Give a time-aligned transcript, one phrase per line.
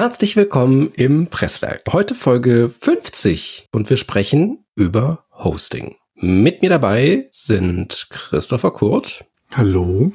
[0.00, 1.82] Herzlich willkommen im Presswerk.
[1.92, 5.96] Heute Folge 50 und wir sprechen über Hosting.
[6.14, 9.26] Mit mir dabei sind Christopher Kurt.
[9.52, 10.12] Hallo.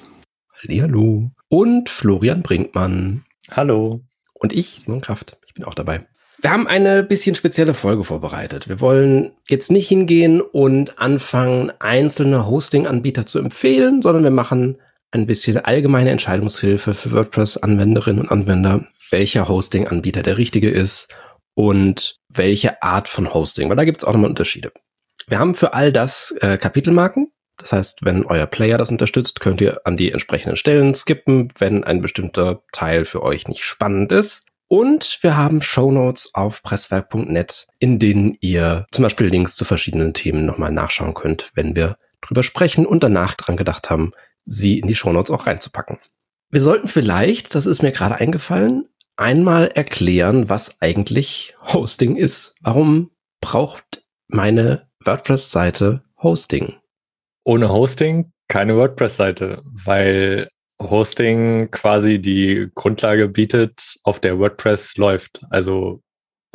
[0.67, 1.29] Hallo.
[1.49, 3.25] Und Florian Brinkmann.
[3.51, 4.01] Hallo.
[4.33, 5.37] Und ich, Simon Kraft.
[5.45, 6.07] Ich bin auch dabei.
[6.41, 8.67] Wir haben eine bisschen spezielle Folge vorbereitet.
[8.67, 14.79] Wir wollen jetzt nicht hingehen und anfangen, einzelne Hosting-Anbieter zu empfehlen, sondern wir machen
[15.11, 21.07] ein bisschen allgemeine Entscheidungshilfe für WordPress-Anwenderinnen und Anwender, welcher Hosting-Anbieter der richtige ist
[21.53, 24.71] und welche Art von Hosting, weil da gibt es auch nochmal Unterschiede.
[25.27, 27.31] Wir haben für all das äh, Kapitelmarken.
[27.57, 31.83] Das heißt, wenn euer Player das unterstützt, könnt ihr an die entsprechenden Stellen skippen, wenn
[31.83, 34.45] ein bestimmter Teil für euch nicht spannend ist.
[34.67, 40.45] Und wir haben Shownotes auf presswerk.net, in denen ihr zum Beispiel Links zu verschiedenen Themen
[40.45, 44.11] nochmal nachschauen könnt, wenn wir drüber sprechen und danach dran gedacht haben,
[44.43, 45.99] sie in die Shownotes auch reinzupacken.
[46.49, 48.87] Wir sollten vielleicht, das ist mir gerade eingefallen,
[49.17, 52.55] einmal erklären, was eigentlich Hosting ist.
[52.61, 56.75] Warum braucht meine WordPress-Seite Hosting?
[57.43, 60.49] Ohne Hosting keine WordPress-Seite, weil
[60.81, 65.41] Hosting quasi die Grundlage bietet, auf der WordPress läuft.
[65.49, 66.01] Also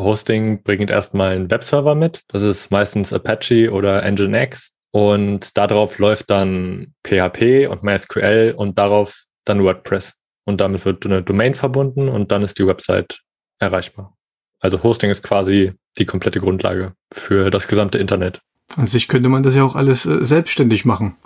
[0.00, 2.22] Hosting bringt erstmal einen Webserver mit.
[2.28, 4.72] Das ist meistens Apache oder Nginx.
[4.92, 10.14] Und darauf läuft dann PHP und MySQL und darauf dann WordPress.
[10.50, 13.20] Und damit wird eine Domain verbunden und dann ist die Website
[13.60, 14.14] erreichbar.
[14.58, 18.40] Also Hosting ist quasi die komplette Grundlage für das gesamte Internet.
[18.76, 21.16] An sich könnte man das ja auch alles äh, selbstständig machen.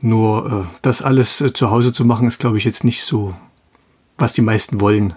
[0.00, 3.34] Nur äh, das alles äh, zu Hause zu machen, ist, glaube ich, jetzt nicht so,
[4.18, 5.14] was die meisten wollen.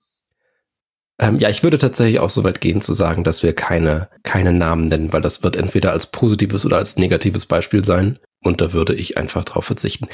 [1.19, 4.53] Ähm, ja, ich würde tatsächlich auch so weit gehen zu sagen, dass wir keine, keine
[4.53, 8.19] Namen nennen, weil das wird entweder als positives oder als negatives Beispiel sein.
[8.41, 10.07] Und da würde ich einfach drauf verzichten.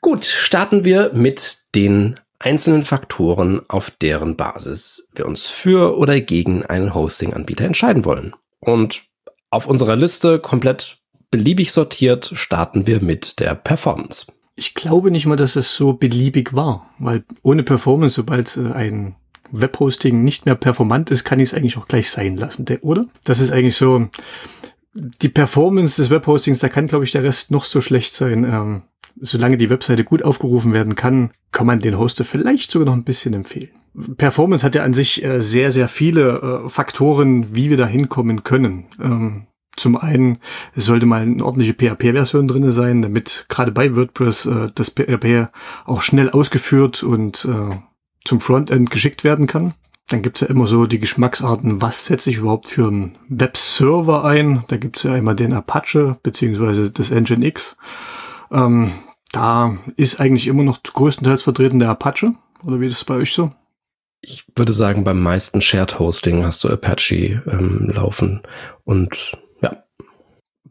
[0.00, 6.64] Gut, starten wir mit den einzelnen Faktoren, auf deren Basis wir uns für oder gegen
[6.64, 8.34] einen Hosting-Anbieter entscheiden wollen.
[8.60, 9.04] Und
[9.50, 10.98] auf unserer Liste komplett
[11.30, 14.26] beliebig sortiert starten wir mit der Performance.
[14.54, 19.16] Ich glaube nicht mal, dass es so beliebig war, weil ohne Performance, sobald äh, ein
[19.50, 23.06] Webhosting nicht mehr performant ist, kann ich es eigentlich auch gleich sein lassen, oder?
[23.24, 24.08] Das ist eigentlich so,
[24.94, 28.82] die Performance des Webhostings, da kann, glaube ich, der Rest noch so schlecht sein.
[29.20, 33.04] Solange die Webseite gut aufgerufen werden kann, kann man den Hoster vielleicht sogar noch ein
[33.04, 33.70] bisschen empfehlen.
[34.18, 38.44] Performance hat ja an sich äh, sehr, sehr viele äh, Faktoren, wie wir da hinkommen
[38.44, 38.84] können.
[39.00, 39.46] Ähm,
[39.76, 40.38] zum einen
[40.74, 45.48] sollte mal eine ordentliche PHP-Version drinne sein, damit gerade bei WordPress äh, das PHP
[45.84, 47.48] auch schnell ausgeführt und
[48.24, 49.74] zum Frontend geschickt werden kann.
[50.08, 54.64] Dann gibt's ja immer so die Geschmacksarten, was setze ich überhaupt für einen Webserver ein.
[54.68, 57.76] Da gibt's ja einmal den Apache beziehungsweise das Nginx.
[58.50, 58.92] Ähm,
[59.32, 62.34] da ist eigentlich immer noch größtenteils vertreten der Apache.
[62.64, 63.52] Oder wie ist es bei euch so?
[64.20, 68.42] Ich würde sagen, beim meisten Shared Hosting hast du Apache ähm, laufen
[68.84, 69.84] und ja.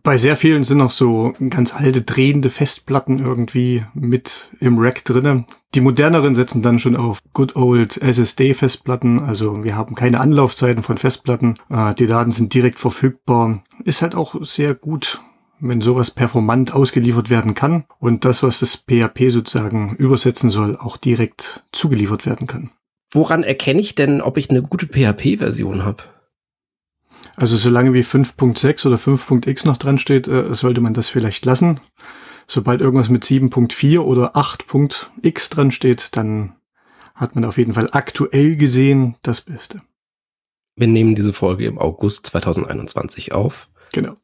[0.04, 5.46] Bei sehr vielen sind noch so ganz alte drehende Festplatten irgendwie mit im Rack drinne.
[5.74, 9.22] Die moderneren setzen dann schon auf good old SSD-Festplatten.
[9.22, 11.58] Also wir haben keine Anlaufzeiten von Festplatten.
[11.70, 13.64] Äh, die Daten sind direkt verfügbar.
[13.84, 15.22] Ist halt auch sehr gut
[15.60, 20.98] wenn sowas performant ausgeliefert werden kann und das, was das PHP sozusagen übersetzen soll, auch
[20.98, 22.72] direkt zugeliefert werden kann.
[23.12, 26.04] Woran erkenne ich denn, ob ich eine gute PHP-Version habe?
[27.36, 31.80] Also solange wie 5.6 oder 5.x noch dran steht, äh, sollte man das vielleicht lassen.
[32.48, 36.54] sobald irgendwas mit 7.4 oder 8.x dran steht, dann
[37.16, 39.82] hat man auf jeden Fall aktuell gesehen das Beste.
[40.76, 43.70] Wir nehmen diese Folge im August 2021 auf.
[43.94, 44.16] Genau.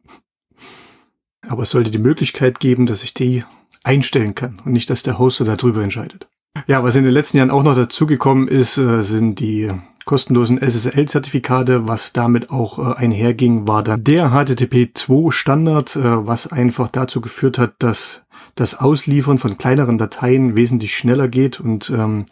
[1.48, 3.44] Aber es sollte die Möglichkeit geben, dass ich die
[3.84, 6.28] einstellen kann und nicht, dass der Hoster darüber entscheidet.
[6.68, 9.70] Ja, was in den letzten Jahren auch noch dazugekommen ist, äh, sind die
[10.06, 11.88] kostenlosen SSL-Zertifikate.
[11.88, 17.76] Was damit auch äh, einherging, war dann der HTTP2-Standard, äh, was einfach dazu geführt hat,
[17.80, 18.24] dass
[18.56, 22.26] das Ausliefern von kleineren Dateien wesentlich schneller geht und ähm,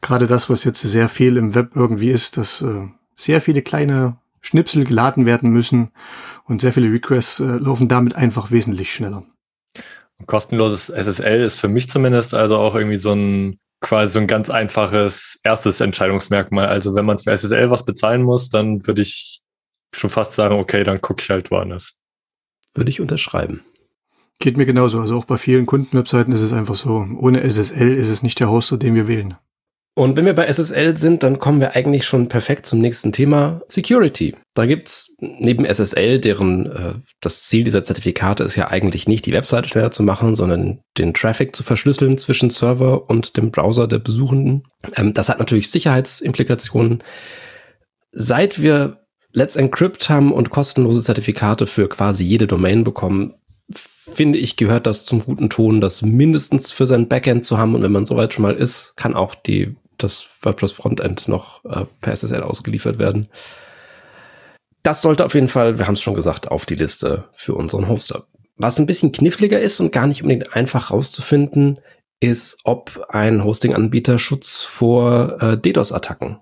[0.00, 4.16] gerade das, was jetzt sehr viel im Web irgendwie ist, dass äh, sehr viele kleine
[4.40, 5.90] Schnipsel geladen werden müssen
[6.48, 9.24] und sehr viele Requests äh, laufen damit einfach wesentlich schneller.
[10.26, 14.50] Kostenloses SSL ist für mich zumindest also auch irgendwie so ein quasi so ein ganz
[14.50, 16.66] einfaches erstes Entscheidungsmerkmal.
[16.66, 19.40] Also wenn man für SSL was bezahlen muss, dann würde ich
[19.94, 21.94] schon fast sagen, okay, dann gucke ich halt woanders.
[22.74, 23.62] Würde ich unterschreiben.
[24.40, 25.00] Geht mir genauso.
[25.00, 27.06] Also auch bei vielen Kundenwebseiten ist es einfach so.
[27.18, 29.36] Ohne SSL ist es nicht der Hoster, den wir wählen.
[29.98, 33.62] Und wenn wir bei SSL sind, dann kommen wir eigentlich schon perfekt zum nächsten Thema,
[33.66, 34.36] Security.
[34.54, 39.32] Da gibt's neben SSL, deren äh, das Ziel dieser Zertifikate ist ja eigentlich nicht die
[39.32, 43.98] Webseite schneller zu machen, sondern den Traffic zu verschlüsseln zwischen Server und dem Browser der
[43.98, 44.62] Besuchenden.
[44.94, 47.02] Ähm, das hat natürlich Sicherheitsimplikationen.
[48.12, 53.34] Seit wir Let's Encrypt haben und kostenlose Zertifikate für quasi jede Domain bekommen,
[53.74, 57.74] finde ich, gehört das zum guten Ton, das mindestens für sein Backend zu haben.
[57.74, 61.84] Und wenn man soweit schon mal ist, kann auch die das WordPress Frontend noch äh,
[62.00, 63.28] per SSL ausgeliefert werden.
[64.82, 67.88] Das sollte auf jeden Fall, wir haben es schon gesagt, auf die Liste für unseren
[67.88, 68.26] Hoster.
[68.56, 71.80] Was ein bisschen kniffliger ist und gar nicht unbedingt einfach rauszufinden,
[72.20, 76.38] ist, ob ein Hosting-Anbieter Schutz vor äh, DDoS-Attacken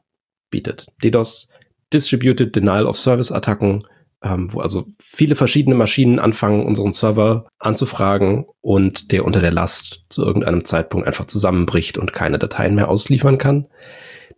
[0.50, 0.86] bietet.
[1.02, 1.48] DDoS,
[1.92, 3.86] Distributed Denial of Service-Attacken,
[4.26, 10.06] ähm, wo also viele verschiedene Maschinen anfangen, unseren Server anzufragen und der unter der Last
[10.08, 13.66] zu irgendeinem Zeitpunkt einfach zusammenbricht und keine Dateien mehr ausliefern kann.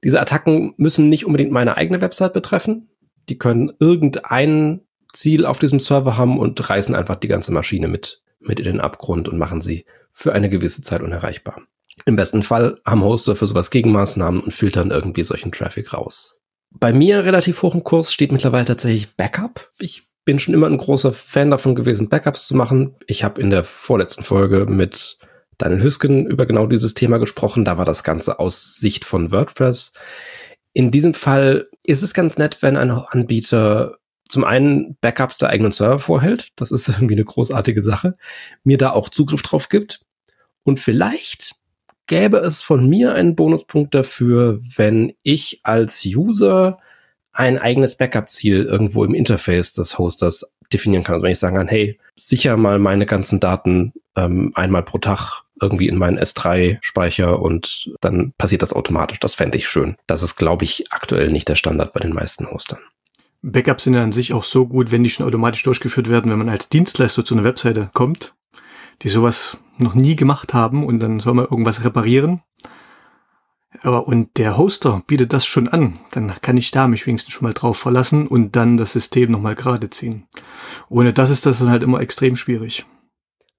[0.04, 2.90] Diese Attacken müssen nicht unbedingt meine eigene Website betreffen.
[3.28, 4.80] Die können irgendein
[5.12, 8.80] Ziel auf diesem Server haben und reißen einfach die ganze Maschine mit, mit in den
[8.80, 11.62] Abgrund und machen sie für eine gewisse Zeit unerreichbar.
[12.04, 16.37] Im besten Fall haben Hoster für sowas Gegenmaßnahmen und filtern irgendwie solchen Traffic raus.
[16.70, 19.72] Bei mir relativ hoch im Kurs steht mittlerweile tatsächlich Backup.
[19.78, 22.94] Ich bin schon immer ein großer Fan davon gewesen, Backups zu machen.
[23.06, 25.18] Ich habe in der vorletzten Folge mit
[25.56, 27.64] Daniel Hüsken über genau dieses Thema gesprochen.
[27.64, 29.92] Da war das Ganze aus Sicht von WordPress.
[30.72, 33.96] In diesem Fall ist es ganz nett, wenn ein Anbieter
[34.28, 36.50] zum einen Backups der eigenen Server vorhält.
[36.56, 38.16] Das ist irgendwie eine großartige Sache.
[38.62, 40.02] Mir da auch Zugriff drauf gibt.
[40.62, 41.54] Und vielleicht
[42.08, 46.78] gäbe es von mir einen Bonuspunkt dafür, wenn ich als User
[47.32, 51.14] ein eigenes Backup-Ziel irgendwo im Interface des Hosters definieren kann.
[51.14, 55.42] Also wenn ich sagen kann, hey, sicher mal meine ganzen Daten ähm, einmal pro Tag
[55.60, 59.20] irgendwie in meinen S3-Speicher und dann passiert das automatisch.
[59.20, 59.96] Das fände ich schön.
[60.06, 62.80] Das ist, glaube ich, aktuell nicht der Standard bei den meisten Hostern.
[63.42, 66.38] Backups sind ja an sich auch so gut, wenn die schon automatisch durchgeführt werden, wenn
[66.38, 68.34] man als Dienstleister zu einer Webseite kommt
[69.02, 72.42] die sowas noch nie gemacht haben und dann soll man irgendwas reparieren.
[73.82, 75.98] Und der Hoster bietet das schon an.
[76.10, 79.54] Dann kann ich da mich wenigstens schon mal drauf verlassen und dann das System nochmal
[79.54, 80.26] gerade ziehen.
[80.88, 82.86] Ohne das ist das dann halt immer extrem schwierig.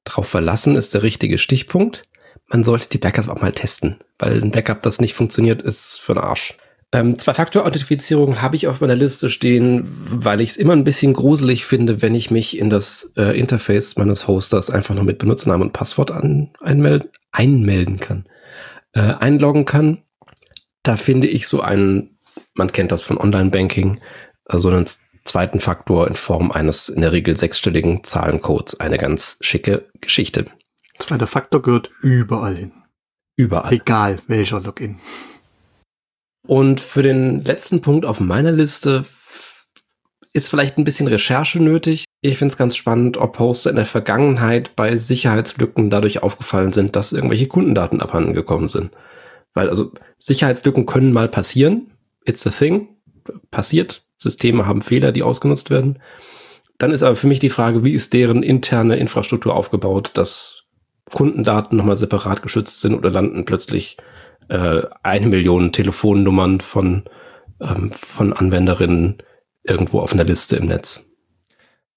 [0.04, 2.04] Drauf verlassen ist der richtige Stichpunkt.
[2.48, 6.16] Man sollte die Backups auch mal testen, weil ein Backup, das nicht funktioniert, ist für
[6.16, 6.58] den Arsch.
[6.92, 11.66] Ähm, Zwei-Faktor-Authentifizierung habe ich auf meiner Liste stehen, weil ich es immer ein bisschen gruselig
[11.66, 15.74] finde, wenn ich mich in das äh, Interface meines Hosters einfach noch mit Benutzernamen und
[15.74, 18.28] Passwort an, einmelden, einmelden kann,
[18.94, 20.02] äh, einloggen kann.
[20.82, 22.18] Da finde ich so einen,
[22.56, 24.00] man kennt das von Online-Banking,
[24.46, 24.86] äh, so einen
[25.26, 30.48] zweiten Faktor in Form eines in der Regel sechsstelligen Zahlencodes eine ganz schicke Geschichte.
[30.98, 32.72] Zweiter Faktor gehört überall hin.
[33.36, 33.72] Überall.
[33.74, 34.98] Egal welcher Login.
[36.50, 39.06] Und für den letzten Punkt auf meiner Liste
[40.34, 42.06] ist vielleicht ein bisschen Recherche nötig.
[42.22, 46.96] Ich finde es ganz spannend, ob Hoster in der Vergangenheit bei Sicherheitslücken dadurch aufgefallen sind,
[46.96, 48.90] dass irgendwelche Kundendaten abhanden gekommen sind.
[49.54, 51.92] Weil also Sicherheitslücken können mal passieren.
[52.26, 52.96] It's a thing.
[53.52, 54.02] Passiert.
[54.18, 56.00] Systeme haben Fehler, die ausgenutzt werden.
[56.80, 60.64] Dann ist aber für mich die Frage, wie ist deren interne Infrastruktur aufgebaut, dass
[61.12, 63.98] Kundendaten nochmal separat geschützt sind oder landen plötzlich
[64.50, 67.04] äh, eine Million Telefonnummern von,
[67.62, 69.24] ähm, von Anwenderinnen
[69.64, 71.10] irgendwo auf einer Liste im Netz.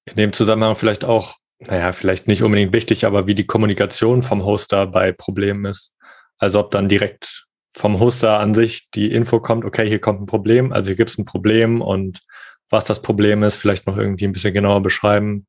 [0.04, 4.44] In dem Zusammenhang vielleicht auch, naja, vielleicht nicht unbedingt wichtig, aber wie die Kommunikation vom
[4.44, 5.92] Hoster bei Problemen ist.
[6.38, 10.26] Also ob dann direkt vom Hoster an sich die Info kommt, okay, hier kommt ein
[10.26, 12.20] Problem, also hier gibt es ein Problem und
[12.68, 15.46] was das Problem ist, vielleicht noch irgendwie ein bisschen genauer beschreiben.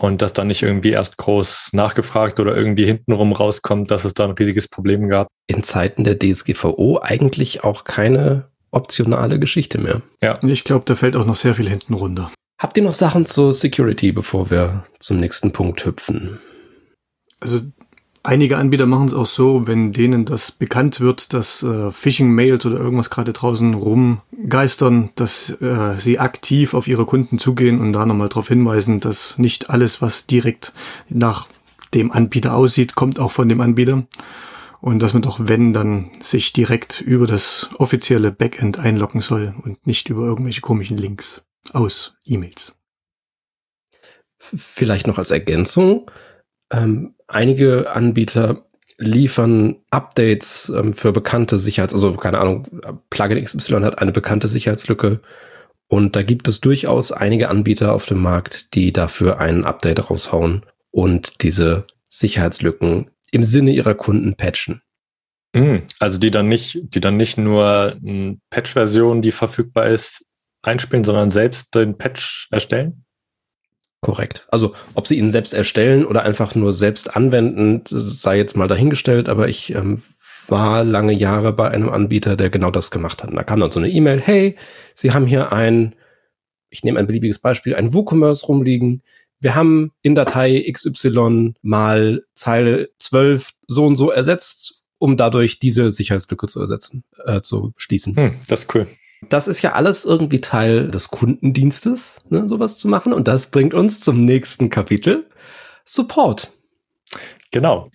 [0.00, 4.24] Und das dann nicht irgendwie erst groß nachgefragt oder irgendwie hintenrum rauskommt, dass es da
[4.24, 5.28] ein riesiges Problem gab.
[5.46, 10.00] In Zeiten der DSGVO eigentlich auch keine optionale Geschichte mehr.
[10.22, 10.38] Ja.
[10.42, 12.30] Ich glaube, da fällt auch noch sehr viel hinten runter.
[12.58, 16.38] Habt ihr noch Sachen zur Security, bevor wir zum nächsten Punkt hüpfen?
[17.40, 17.60] Also
[18.22, 22.76] Einige Anbieter machen es auch so, wenn denen das bekannt wird, dass äh, Phishing-Mails oder
[22.76, 28.28] irgendwas gerade draußen rumgeistern, dass äh, sie aktiv auf ihre Kunden zugehen und da nochmal
[28.28, 30.74] darauf hinweisen, dass nicht alles, was direkt
[31.08, 31.48] nach
[31.94, 34.06] dem Anbieter aussieht, kommt auch von dem Anbieter.
[34.82, 39.86] Und dass man doch, wenn, dann sich direkt über das offizielle Backend einloggen soll und
[39.86, 42.74] nicht über irgendwelche komischen Links aus E-Mails.
[44.38, 46.10] Vielleicht noch als Ergänzung.
[46.70, 48.66] Ähm, einige Anbieter
[48.98, 52.68] liefern Updates ähm, für bekannte Sicherheits, also keine Ahnung,
[53.08, 55.20] Plugin XY hat eine bekannte Sicherheitslücke
[55.88, 60.66] und da gibt es durchaus einige Anbieter auf dem Markt, die dafür ein Update raushauen
[60.90, 64.82] und diese Sicherheitslücken im Sinne ihrer Kunden patchen.
[65.56, 70.24] Hm, also die dann nicht, die dann nicht nur eine Patch-Version, die verfügbar ist,
[70.62, 73.04] einspielen, sondern selbst den Patch erstellen?
[74.00, 74.46] Korrekt.
[74.50, 79.28] Also ob sie ihn selbst erstellen oder einfach nur selbst anwenden, sei jetzt mal dahingestellt,
[79.28, 80.02] aber ich ähm,
[80.48, 83.30] war lange Jahre bei einem Anbieter, der genau das gemacht hat.
[83.30, 84.56] Und da kam dann so eine E-Mail, hey,
[84.94, 85.94] Sie haben hier ein,
[86.70, 89.02] ich nehme ein beliebiges Beispiel, ein WooCommerce rumliegen.
[89.38, 95.90] Wir haben in Datei XY mal Zeile 12 so und so ersetzt, um dadurch diese
[95.90, 98.16] Sicherheitslücke zu ersetzen, äh, zu schließen.
[98.16, 98.86] Hm, das ist cool.
[99.28, 103.12] Das ist ja alles irgendwie Teil des Kundendienstes, ne, sowas zu machen.
[103.12, 105.28] Und das bringt uns zum nächsten Kapitel.
[105.84, 106.52] Support.
[107.50, 107.90] Genau.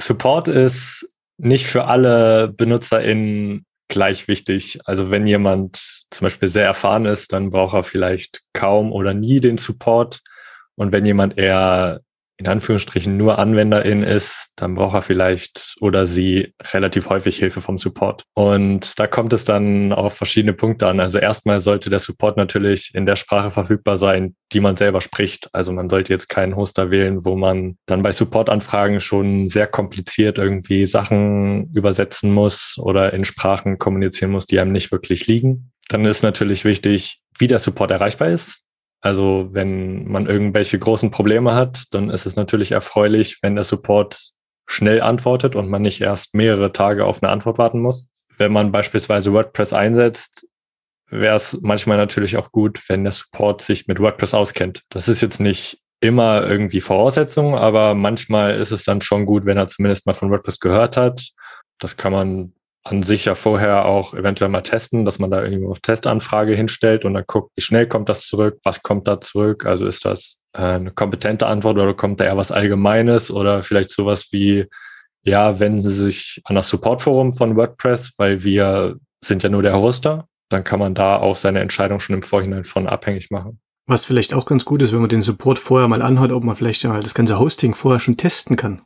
[0.00, 4.80] Support ist nicht für alle BenutzerInnen gleich wichtig.
[4.86, 9.40] Also wenn jemand zum Beispiel sehr erfahren ist, dann braucht er vielleicht kaum oder nie
[9.40, 10.22] den Support.
[10.74, 12.00] Und wenn jemand eher
[12.36, 17.78] in Anführungsstrichen nur Anwenderin ist, dann braucht er vielleicht oder sie relativ häufig Hilfe vom
[17.78, 18.24] Support.
[18.34, 20.98] Und da kommt es dann auf verschiedene Punkte an.
[21.00, 25.48] Also erstmal sollte der Support natürlich in der Sprache verfügbar sein, die man selber spricht.
[25.52, 30.38] Also man sollte jetzt keinen Hoster wählen, wo man dann bei Supportanfragen schon sehr kompliziert
[30.38, 35.70] irgendwie Sachen übersetzen muss oder in Sprachen kommunizieren muss, die einem nicht wirklich liegen.
[35.88, 38.63] Dann ist natürlich wichtig, wie der Support erreichbar ist.
[39.04, 44.30] Also wenn man irgendwelche großen Probleme hat, dann ist es natürlich erfreulich, wenn der Support
[44.66, 48.08] schnell antwortet und man nicht erst mehrere Tage auf eine Antwort warten muss.
[48.38, 50.46] Wenn man beispielsweise WordPress einsetzt,
[51.10, 54.80] wäre es manchmal natürlich auch gut, wenn der Support sich mit WordPress auskennt.
[54.88, 59.58] Das ist jetzt nicht immer irgendwie Voraussetzung, aber manchmal ist es dann schon gut, wenn
[59.58, 61.28] er zumindest mal von WordPress gehört hat.
[61.78, 65.66] Das kann man an sich ja vorher auch eventuell mal testen, dass man da irgendwie
[65.66, 69.64] auf Testanfrage hinstellt und dann guckt, wie schnell kommt das zurück, was kommt da zurück,
[69.64, 73.90] also ist das äh, eine kompetente Antwort oder kommt da eher was Allgemeines oder vielleicht
[73.90, 74.66] sowas wie,
[75.22, 79.78] ja, wenden Sie sich an das Supportforum von WordPress, weil wir sind ja nur der
[79.78, 83.60] Hoster, dann kann man da auch seine Entscheidung schon im Vorhinein von abhängig machen.
[83.86, 86.56] Was vielleicht auch ganz gut ist, wenn man den Support vorher mal anhört, ob man
[86.56, 88.82] vielleicht mal das ganze Hosting vorher schon testen kann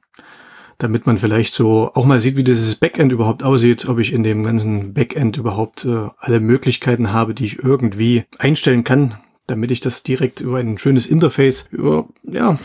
[0.79, 4.23] damit man vielleicht so auch mal sieht, wie dieses Backend überhaupt aussieht, ob ich in
[4.23, 9.19] dem ganzen Backend überhaupt äh, alle Möglichkeiten habe, die ich irgendwie einstellen kann,
[9.49, 12.59] damit ich das direkt über ein schönes Interface über, ja,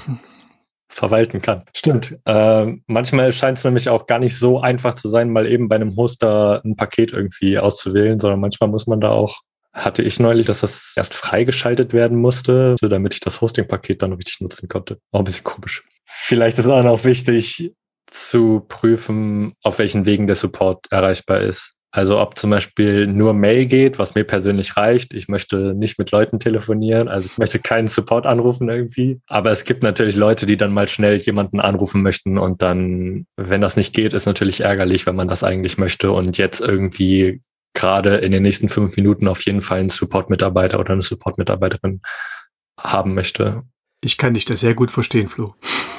[0.90, 1.64] verwalten kann.
[1.74, 2.16] Stimmt.
[2.26, 5.76] Äh, manchmal scheint es nämlich auch gar nicht so einfach zu sein, mal eben bei
[5.76, 9.40] einem Hoster ein Paket irgendwie auszuwählen, sondern manchmal muss man da auch,
[9.74, 14.40] hatte ich neulich, dass das erst freigeschaltet werden musste, damit ich das Hosting-Paket dann richtig
[14.42, 15.00] nutzen konnte.
[15.12, 15.84] Auch ein bisschen komisch.
[16.06, 17.74] Vielleicht ist auch noch wichtig,
[18.08, 21.74] zu prüfen, auf welchen Wegen der Support erreichbar ist.
[21.96, 25.14] Also ob zum Beispiel nur Mail geht, was mir persönlich reicht.
[25.14, 29.22] Ich möchte nicht mit Leuten telefonieren, also ich möchte keinen Support anrufen irgendwie.
[29.28, 33.62] Aber es gibt natürlich Leute, die dann mal schnell jemanden anrufen möchten und dann, wenn
[33.62, 37.42] das nicht geht, ist natürlich ärgerlich, wenn man das eigentlich möchte und jetzt irgendwie
[37.76, 42.02] gerade in den nächsten fünf Minuten auf jeden Fall einen Support-Mitarbeiter oder eine Support-Mitarbeiterin
[42.80, 43.64] haben möchte.
[44.04, 45.54] Ich kann dich da sehr gut verstehen, Flo.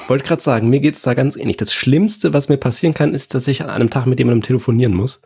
[0.08, 1.56] Wollte gerade sagen, mir geht's da ganz ähnlich.
[1.56, 4.94] Das Schlimmste, was mir passieren kann, ist, dass ich an einem Tag mit jemandem telefonieren
[4.94, 5.22] muss.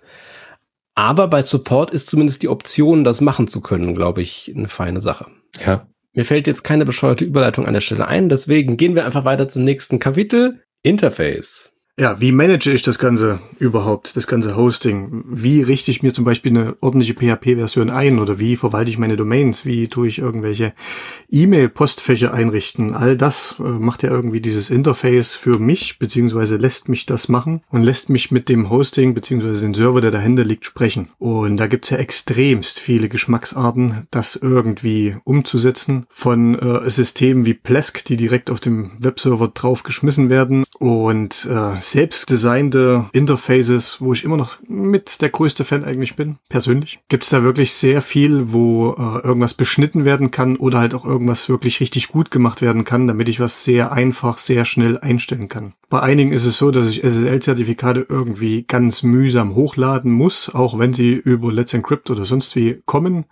[0.95, 5.01] Aber bei Support ist zumindest die Option, das machen zu können, glaube ich, eine feine
[5.01, 5.27] Sache.
[5.65, 5.87] Ja.
[6.13, 9.49] Mir fällt jetzt keine bescheuerte Überleitung an der Stelle ein, deswegen gehen wir einfach weiter
[9.49, 10.63] zum nächsten Kapitel.
[10.83, 11.78] Interface.
[12.01, 15.25] Ja, wie manage ich das Ganze überhaupt, das ganze Hosting?
[15.29, 19.17] Wie richte ich mir zum Beispiel eine ordentliche PHP-Version ein oder wie verwalte ich meine
[19.17, 19.67] Domains?
[19.67, 20.75] Wie tue ich irgendwelche
[21.29, 22.95] E-Mail-Postfächer einrichten?
[22.95, 27.63] All das äh, macht ja irgendwie dieses Interface für mich, beziehungsweise lässt mich das machen
[27.69, 31.09] und lässt mich mit dem Hosting, beziehungsweise den Server, der dahinter liegt, sprechen.
[31.19, 36.07] Und da gibt's ja extremst viele Geschmacksarten, das irgendwie umzusetzen.
[36.11, 41.88] Von äh, Systemen wie Plesk, die direkt auf dem Webserver drauf geschmissen werden und äh,
[41.91, 47.01] selbst designte Interfaces, wo ich immer noch mit der größte Fan eigentlich bin, persönlich.
[47.09, 51.05] Gibt es da wirklich sehr viel, wo äh, irgendwas beschnitten werden kann oder halt auch
[51.05, 55.49] irgendwas wirklich richtig gut gemacht werden kann, damit ich was sehr einfach, sehr schnell einstellen
[55.49, 55.75] kann.
[55.89, 60.93] Bei einigen ist es so, dass ich SSL-Zertifikate irgendwie ganz mühsam hochladen muss, auch wenn
[60.93, 63.25] sie über Let's Encrypt oder sonst wie kommen.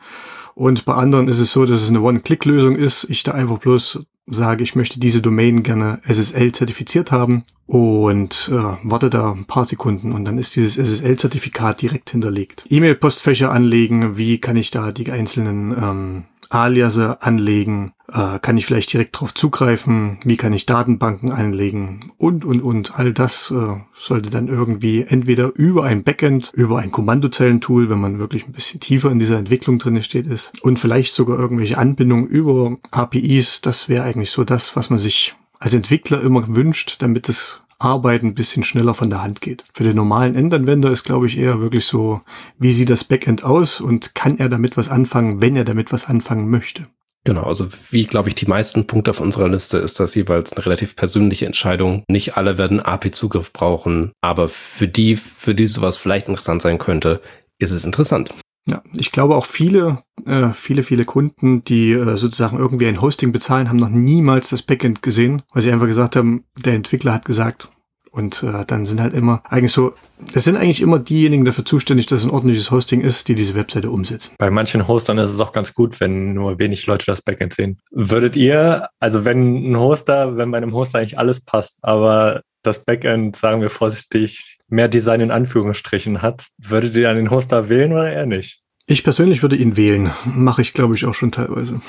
[0.55, 3.11] Und bei anderen ist es so, dass es eine One-Click-Lösung ist.
[3.11, 8.77] Ich da einfach bloß sage, ich möchte diese Domain gerne SSL zertifiziert haben und äh,
[8.83, 12.65] warte da ein paar Sekunden und dann ist dieses SSL-Zertifikat direkt hinterlegt.
[12.69, 17.93] E-Mail-Postfächer anlegen, wie kann ich da die einzelnen ähm, Aliase anlegen?
[18.13, 20.19] Äh, kann ich vielleicht direkt drauf zugreifen?
[20.25, 22.13] Wie kann ich Datenbanken anlegen?
[22.19, 22.99] Und, und, und.
[22.99, 28.19] All das äh, sollte dann irgendwie entweder über ein Backend, über ein Kommandozeilentool, wenn man
[28.19, 30.53] wirklich ein bisschen tiefer in dieser Entwicklung drin steht, ist.
[30.63, 33.61] Und vielleicht sogar irgendwelche Anbindungen über APIs.
[33.61, 38.29] Das wäre eigentlich so das, was man sich als Entwickler immer wünscht, damit es Arbeiten
[38.29, 39.65] ein bisschen schneller von der Hand geht.
[39.73, 42.21] Für den normalen Endanwender ist, glaube ich, eher wirklich so,
[42.59, 46.07] wie sieht das Backend aus und kann er damit was anfangen, wenn er damit was
[46.07, 46.87] anfangen möchte.
[47.25, 50.65] Genau, also wie, glaube ich, die meisten Punkte auf unserer Liste ist das jeweils eine
[50.65, 52.05] relativ persönliche Entscheidung.
[52.09, 57.21] Nicht alle werden API-Zugriff brauchen, aber für die, für die sowas vielleicht interessant sein könnte,
[57.59, 58.33] ist es interessant.
[58.69, 63.31] Ja, ich glaube auch viele, äh, viele, viele Kunden, die äh, sozusagen irgendwie ein Hosting
[63.31, 67.25] bezahlen, haben noch niemals das Backend gesehen, weil sie einfach gesagt haben, der Entwickler hat
[67.25, 67.71] gesagt.
[68.11, 69.93] Und äh, dann sind halt immer eigentlich so,
[70.33, 73.91] es sind eigentlich immer diejenigen dafür zuständig, dass ein ordentliches Hosting ist, die diese Webseite
[73.91, 74.35] umsetzen.
[74.39, 77.79] Bei manchen Hostern ist es auch ganz gut, wenn nur wenig Leute das Backend sehen.
[77.91, 82.83] Würdet ihr, also wenn ein Hoster, wenn bei einem Hoster eigentlich alles passt, aber das
[82.83, 87.93] Backend, sagen wir vorsichtig, mehr Design in Anführungsstrichen hat, würdet ihr an den Hoster wählen
[87.93, 88.61] oder eher nicht?
[88.87, 90.11] Ich persönlich würde ihn wählen.
[90.25, 91.81] Mache ich, glaube ich, auch schon teilweise.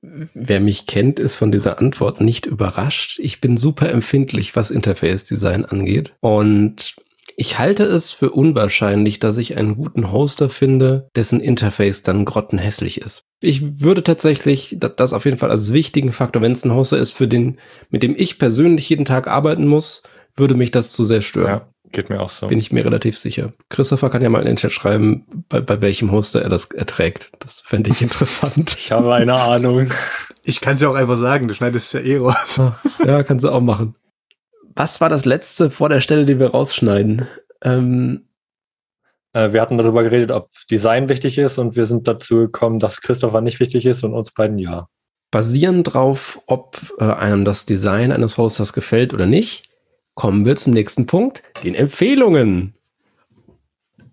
[0.00, 3.18] Wer mich kennt, ist von dieser Antwort nicht überrascht.
[3.18, 6.14] Ich bin super empfindlich, was Interface Design angeht.
[6.20, 6.94] Und
[7.36, 13.00] ich halte es für unwahrscheinlich, dass ich einen guten Hoster finde, dessen Interface dann grottenhässlich
[13.00, 13.22] ist.
[13.40, 17.12] Ich würde tatsächlich das auf jeden Fall als wichtigen Faktor, wenn es ein Hoster ist,
[17.12, 17.58] für den,
[17.90, 20.02] mit dem ich persönlich jeden Tag arbeiten muss,
[20.36, 21.60] würde mich das zu sehr stören.
[21.60, 21.68] Ja.
[21.92, 22.48] Geht mir auch so.
[22.48, 23.52] Bin ich mir relativ sicher.
[23.68, 27.32] Christopher kann ja mal in den Chat schreiben, bei, bei welchem Hoster er das erträgt.
[27.38, 28.76] Das fände ich interessant.
[28.78, 29.90] ich habe eine Ahnung.
[30.44, 32.58] Ich kann es ja auch einfach sagen, du schneidest ja eh raus.
[32.58, 33.94] Ah, ja, kannst du auch machen.
[34.74, 37.26] Was war das letzte vor der Stelle, die wir rausschneiden?
[37.62, 38.28] Ähm,
[39.32, 43.00] äh, wir hatten darüber geredet, ob Design wichtig ist und wir sind dazu gekommen, dass
[43.00, 44.88] Christopher nicht wichtig ist und uns beiden ja.
[45.30, 49.67] Basierend drauf, ob äh, einem das Design eines Hosters gefällt oder nicht,
[50.18, 52.74] kommen wir zum nächsten Punkt, den Empfehlungen.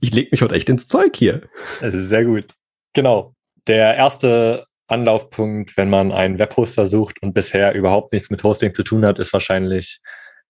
[0.02, 1.42] Ich leg mich heute echt ins Zeug hier.
[1.82, 2.54] Ist sehr gut.
[2.94, 3.34] Genau.
[3.66, 8.84] Der erste Anlaufpunkt, wenn man einen Webhoster sucht und bisher überhaupt nichts mit Hosting zu
[8.84, 10.00] tun hat, ist wahrscheinlich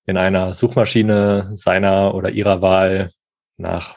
[0.06, 3.12] in einer Suchmaschine seiner oder ihrer Wahl
[3.56, 3.96] nach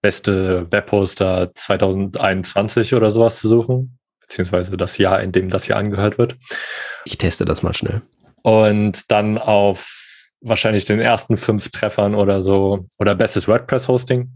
[0.00, 6.16] beste Webhoster 2021 oder sowas zu suchen, beziehungsweise das Jahr, in dem das hier angehört
[6.16, 6.36] wird.
[7.04, 8.00] Ich teste das mal schnell.
[8.40, 10.03] Und dann auf
[10.44, 14.32] wahrscheinlich den ersten fünf Treffern oder so oder bestes WordPress-Hosting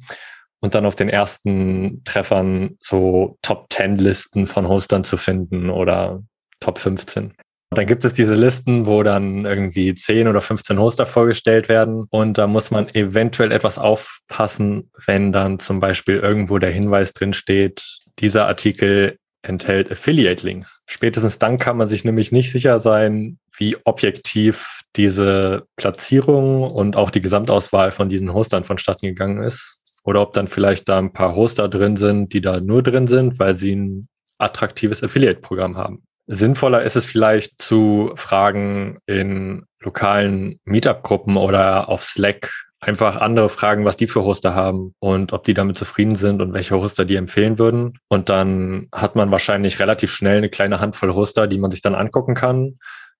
[0.60, 6.22] und dann auf den ersten Treffern so Top 10 Listen von Hostern zu finden oder
[6.60, 7.34] Top 15.
[7.70, 12.38] Dann gibt es diese Listen, wo dann irgendwie 10 oder 15 Hoster vorgestellt werden und
[12.38, 17.84] da muss man eventuell etwas aufpassen, wenn dann zum Beispiel irgendwo der Hinweis drin steht,
[18.18, 20.80] dieser Artikel enthält Affiliate-Links.
[20.88, 27.10] Spätestens dann kann man sich nämlich nicht sicher sein, wie objektiv diese Platzierung und auch
[27.10, 29.80] die Gesamtauswahl von diesen Hostern vonstatten gegangen ist.
[30.04, 33.38] Oder ob dann vielleicht da ein paar Hoster drin sind, die da nur drin sind,
[33.38, 36.02] weil sie ein attraktives Affiliate-Programm haben.
[36.26, 43.84] Sinnvoller ist es vielleicht zu fragen in lokalen Meetup-Gruppen oder auf Slack einfach andere fragen,
[43.84, 47.16] was die für Hoster haben und ob die damit zufrieden sind und welche Hoster die
[47.16, 47.98] empfehlen würden.
[48.08, 51.96] Und dann hat man wahrscheinlich relativ schnell eine kleine Handvoll Hoster, die man sich dann
[51.96, 52.74] angucken kann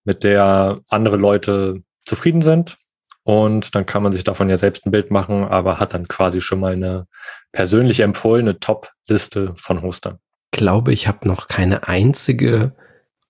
[0.09, 2.79] mit der andere Leute zufrieden sind.
[3.25, 6.41] Und dann kann man sich davon ja selbst ein Bild machen, aber hat dann quasi
[6.41, 7.07] schon mal eine
[7.53, 10.19] persönlich empfohlene Top-Liste von Hostern.
[10.55, 12.73] Ich glaube, ich habe noch keine einzige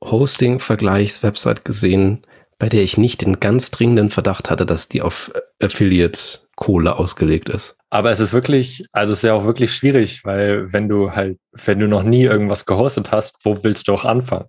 [0.05, 2.25] Hosting-Vergleichs-Website gesehen,
[2.61, 7.49] bei der ich nicht den ganz dringenden Verdacht hatte, dass die auf Affiliate Kohle ausgelegt
[7.49, 7.77] ist.
[7.91, 11.39] Aber es ist wirklich, also es ist ja auch wirklich schwierig, weil wenn du halt,
[11.53, 14.47] wenn du noch nie irgendwas gehostet hast, wo willst du auch anfangen?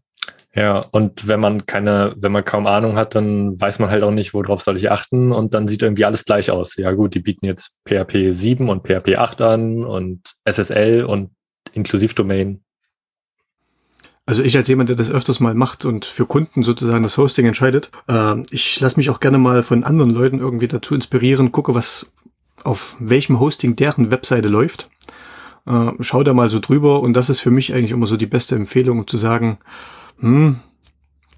[0.59, 4.11] Ja, und wenn man keine, wenn man kaum Ahnung hat, dann weiß man halt auch
[4.11, 6.75] nicht, worauf soll ich achten und dann sieht irgendwie alles gleich aus.
[6.75, 11.29] Ja gut, die bieten jetzt PHP 7 und PHP 8 an und SSL und
[11.71, 12.61] Inklusivdomain.
[14.25, 17.45] Also ich als jemand, der das öfters mal macht und für Kunden sozusagen das Hosting
[17.45, 21.73] entscheidet, äh, ich lasse mich auch gerne mal von anderen Leuten irgendwie dazu inspirieren, gucke,
[21.73, 22.11] was
[22.65, 24.89] auf welchem Hosting deren Webseite läuft.
[25.65, 28.25] Äh, schau da mal so drüber und das ist für mich eigentlich immer so die
[28.25, 29.59] beste Empfehlung, um zu sagen,
[30.19, 30.59] hm,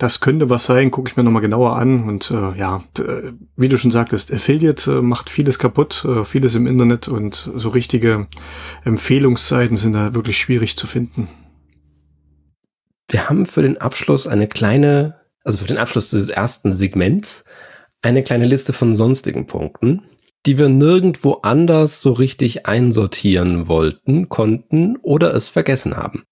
[0.02, 2.10] das könnte was sein, gucke ich mir nochmal genauer an.
[2.10, 6.56] Und äh, ja, äh, wie du schon sagtest, Affiliate äh, macht vieles kaputt, äh, vieles
[6.56, 8.28] im Internet und so richtige
[8.84, 11.28] Empfehlungsseiten sind da wirklich schwierig zu finden.
[13.10, 17.44] Wir haben für den Abschluss eine kleine, also für den Abschluss des ersten Segments,
[18.02, 20.02] eine kleine Liste von sonstigen Punkten
[20.46, 26.24] die wir nirgendwo anders so richtig einsortieren wollten, konnten oder es vergessen haben.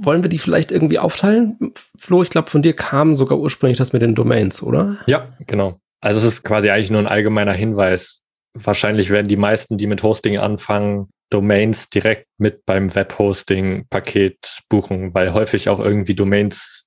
[0.00, 1.72] Wollen wir die vielleicht irgendwie aufteilen?
[1.98, 4.98] Flo, ich glaube, von dir kam sogar ursprünglich das mit den Domains, oder?
[5.06, 5.80] Ja, genau.
[6.00, 8.20] Also es ist quasi eigentlich nur ein allgemeiner Hinweis.
[8.52, 15.32] Wahrscheinlich werden die meisten, die mit Hosting anfangen, Domains direkt mit beim Webhosting-Paket buchen, weil
[15.32, 16.86] häufig auch irgendwie Domains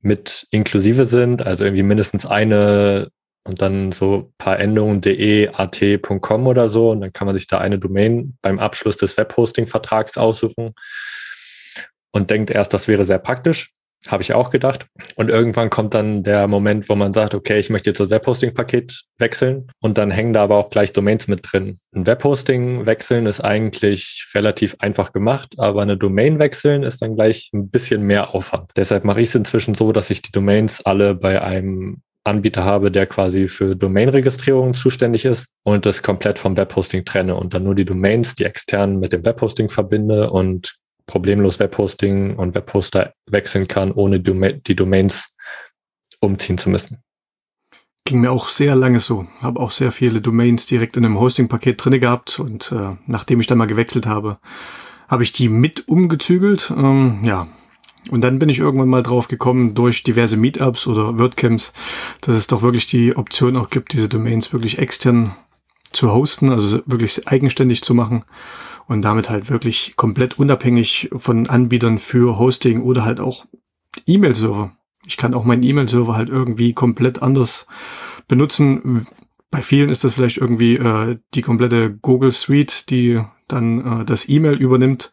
[0.00, 3.08] mit inklusive sind, also irgendwie mindestens eine
[3.44, 6.90] und dann so paar Endungen de, at.com oder so.
[6.90, 10.74] Und dann kann man sich da eine Domain beim Abschluss des Webhosting-Vertrags aussuchen
[12.12, 13.72] und denkt erst, das wäre sehr praktisch.
[14.06, 14.86] Habe ich auch gedacht.
[15.16, 19.02] Und irgendwann kommt dann der Moment, wo man sagt, okay, ich möchte jetzt das Webhosting-Paket
[19.18, 19.72] wechseln.
[19.80, 21.80] Und dann hängen da aber auch gleich Domains mit drin.
[21.92, 27.50] Ein Webhosting wechseln ist eigentlich relativ einfach gemacht, aber eine Domain wechseln ist dann gleich
[27.52, 28.70] ein bisschen mehr Aufwand.
[28.76, 32.90] Deshalb mache ich es inzwischen so, dass ich die Domains alle bei einem Anbieter habe,
[32.90, 37.74] der quasi für Domain-Registrierung zuständig ist und das komplett vom Webhosting trenne und dann nur
[37.74, 40.74] die Domains, die externen mit dem Webhosting verbinde und
[41.06, 45.34] problemlos Webhosting und Webhoster wechseln kann, ohne die Domains
[46.20, 46.98] umziehen zu müssen.
[48.04, 49.26] Ging mir auch sehr lange so.
[49.40, 53.46] Habe auch sehr viele Domains direkt in einem Hosting-Paket drinne gehabt und äh, nachdem ich
[53.46, 54.38] dann mal gewechselt habe,
[55.08, 56.72] habe ich die mit umgezügelt.
[56.76, 57.48] Ähm, ja,
[58.10, 61.72] und dann bin ich irgendwann mal drauf gekommen durch diverse Meetups oder WordCamps,
[62.20, 65.34] dass es doch wirklich die Option auch gibt, diese Domains wirklich extern
[65.92, 68.24] zu hosten, also wirklich eigenständig zu machen
[68.86, 73.46] und damit halt wirklich komplett unabhängig von Anbietern für Hosting oder halt auch
[74.06, 74.72] E-Mail-Server.
[75.06, 77.66] Ich kann auch meinen E-Mail-Server halt irgendwie komplett anders
[78.26, 79.06] benutzen.
[79.50, 84.28] Bei vielen ist das vielleicht irgendwie äh, die komplette Google Suite, die dann äh, das
[84.28, 85.12] E-Mail übernimmt.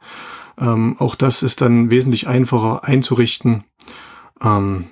[0.59, 3.63] Ähm, auch das ist dann wesentlich einfacher einzurichten.
[4.41, 4.85] Ähm,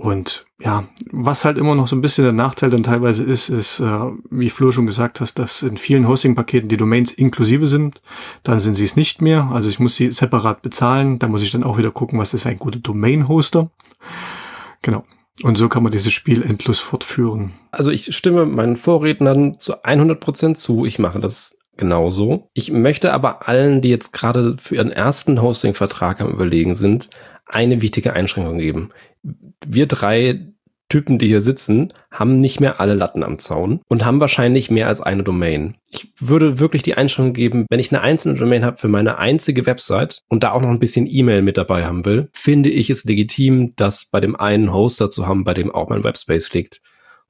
[0.00, 3.80] und ja, was halt immer noch so ein bisschen der Nachteil dann teilweise ist, ist,
[3.80, 8.00] äh, wie Flo schon gesagt hast, dass in vielen Hosting-Paketen die Domains inklusive sind.
[8.42, 9.50] Dann sind sie es nicht mehr.
[9.52, 11.18] Also ich muss sie separat bezahlen.
[11.18, 13.70] Da muss ich dann auch wieder gucken, was ist ein guter Domain-Hoster.
[14.80, 15.04] Genau.
[15.42, 17.52] Und so kann man dieses Spiel endlos fortführen.
[17.70, 20.86] Also ich stimme meinen Vorrednern zu 100 Prozent zu.
[20.86, 22.48] Ich mache das genauso.
[22.54, 27.10] Ich möchte aber allen, die jetzt gerade für ihren ersten Hosting-Vertrag am Überlegen sind,
[27.46, 28.90] eine wichtige Einschränkung geben.
[29.66, 30.52] Wir drei
[30.90, 34.88] Typen, die hier sitzen, haben nicht mehr alle Latten am Zaun und haben wahrscheinlich mehr
[34.88, 35.76] als eine Domain.
[35.88, 39.66] Ich würde wirklich die Einschränkung geben, wenn ich eine einzelne Domain habe für meine einzige
[39.66, 43.04] Website und da auch noch ein bisschen E-Mail mit dabei haben will, finde ich es
[43.04, 46.82] legitim, das bei dem einen Hoster zu haben, bei dem auch mein Webspace liegt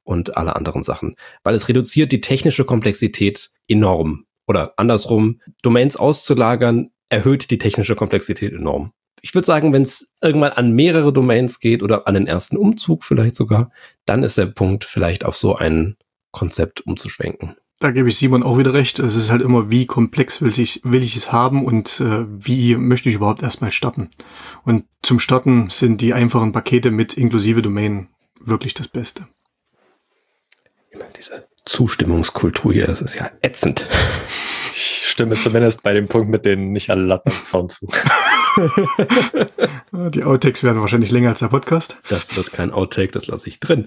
[0.02, 1.14] und alle anderen Sachen.
[1.44, 8.52] Weil es reduziert die technische Komplexität enorm oder andersrum, Domains auszulagern, erhöht die technische Komplexität
[8.52, 8.92] enorm.
[9.22, 13.04] Ich würde sagen, wenn es irgendwann an mehrere Domains geht oder an den ersten Umzug
[13.04, 13.70] vielleicht sogar,
[14.06, 15.96] dann ist der Punkt vielleicht auf so ein
[16.32, 17.56] Konzept umzuschwenken.
[17.78, 18.98] Da gebe ich Simon auch wieder recht.
[18.98, 22.76] Es ist halt immer, wie komplex will ich, will ich es haben und äh, wie
[22.76, 24.10] möchte ich überhaupt erstmal starten.
[24.64, 28.08] Und zum Starten sind die einfachen Pakete mit inklusive Domain
[28.38, 29.28] wirklich das Beste.
[30.90, 33.86] Immer diese Zustimmungskultur hier, das ist ja ätzend.
[35.20, 37.86] Stimme zumindest bei dem Punkt mit denen nicht alle Latten Sound zu.
[39.92, 41.98] Die Outtakes werden wahrscheinlich länger als der Podcast.
[42.08, 43.86] Das wird kein Outtake, das lasse ich drin.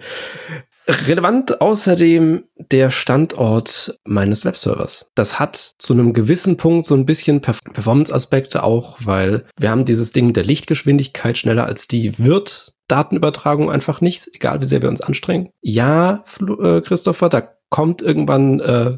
[0.87, 5.07] Relevant außerdem der Standort meines Webservers.
[5.15, 10.11] Das hat zu einem gewissen Punkt so ein bisschen Performance-Aspekte auch, weil wir haben dieses
[10.11, 14.89] Ding mit der Lichtgeschwindigkeit schneller als die wird Datenübertragung einfach nichts, egal wie sehr wir
[14.89, 15.49] uns anstrengen.
[15.61, 18.97] Ja, äh, Christopher, da kommt irgendwann äh,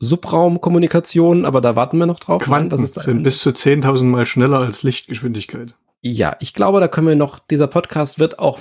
[0.00, 2.42] Subraumkommunikation, aber da warten wir noch drauf.
[2.42, 5.74] Quanten was ist das sind bis zu 10.000 Mal schneller als Lichtgeschwindigkeit.
[6.00, 8.60] Ja, ich glaube, da können wir noch, dieser Podcast wird auch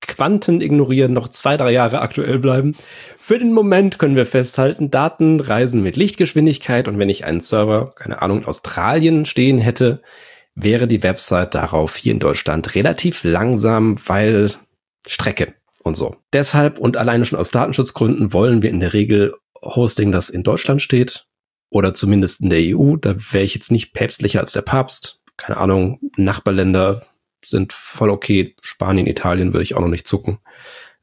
[0.00, 2.76] Quanten ignorieren, noch zwei, drei Jahre aktuell bleiben.
[3.16, 7.92] Für den Moment können wir festhalten, Daten reisen mit Lichtgeschwindigkeit und wenn ich einen Server,
[7.96, 10.02] keine Ahnung, in Australien stehen hätte,
[10.54, 14.52] wäre die Website darauf hier in Deutschland relativ langsam, weil
[15.06, 16.16] Strecke und so.
[16.32, 20.82] Deshalb und alleine schon aus Datenschutzgründen wollen wir in der Regel Hosting, das in Deutschland
[20.82, 21.26] steht
[21.70, 22.96] oder zumindest in der EU.
[22.96, 25.20] Da wäre ich jetzt nicht päpstlicher als der Papst.
[25.36, 27.06] Keine Ahnung, Nachbarländer
[27.44, 28.54] sind voll okay.
[28.62, 30.38] Spanien, Italien würde ich auch noch nicht zucken.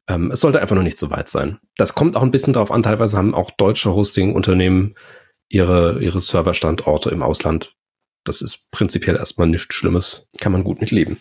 [0.08, 1.58] Ähm, es sollte einfach noch nicht so weit sein.
[1.76, 2.82] Das kommt auch ein bisschen darauf an.
[2.82, 4.94] Teilweise haben auch deutsche Hosting-Unternehmen
[5.48, 7.74] ihre, ihre Serverstandorte im Ausland.
[8.24, 10.26] Das ist prinzipiell erstmal nichts Schlimmes.
[10.40, 11.20] Kann man gut mitleben.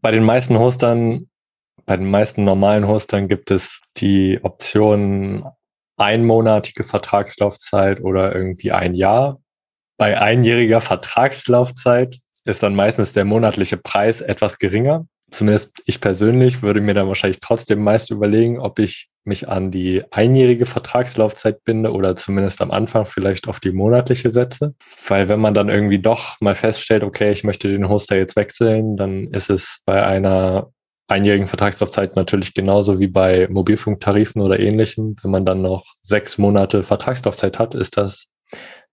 [0.00, 1.28] Bei den meisten Hostern,
[1.86, 5.44] bei den meisten normalen Hostern gibt es die Option
[5.96, 9.40] einmonatige Vertragslaufzeit oder irgendwie ein Jahr.
[9.96, 15.06] Bei einjähriger Vertragslaufzeit ist dann meistens der monatliche Preis etwas geringer.
[15.30, 20.04] Zumindest ich persönlich würde mir dann wahrscheinlich trotzdem meist überlegen, ob ich mich an die
[20.10, 24.74] einjährige Vertragslaufzeit binde oder zumindest am Anfang vielleicht auf die monatliche setze.
[25.08, 28.96] Weil wenn man dann irgendwie doch mal feststellt, okay, ich möchte den Hoster jetzt wechseln,
[28.96, 30.70] dann ist es bei einer
[31.14, 35.16] einjährigen Vertragslaufzeit natürlich genauso wie bei Mobilfunktarifen oder ähnlichem.
[35.22, 38.26] Wenn man dann noch sechs Monate Vertragslaufzeit hat, ist das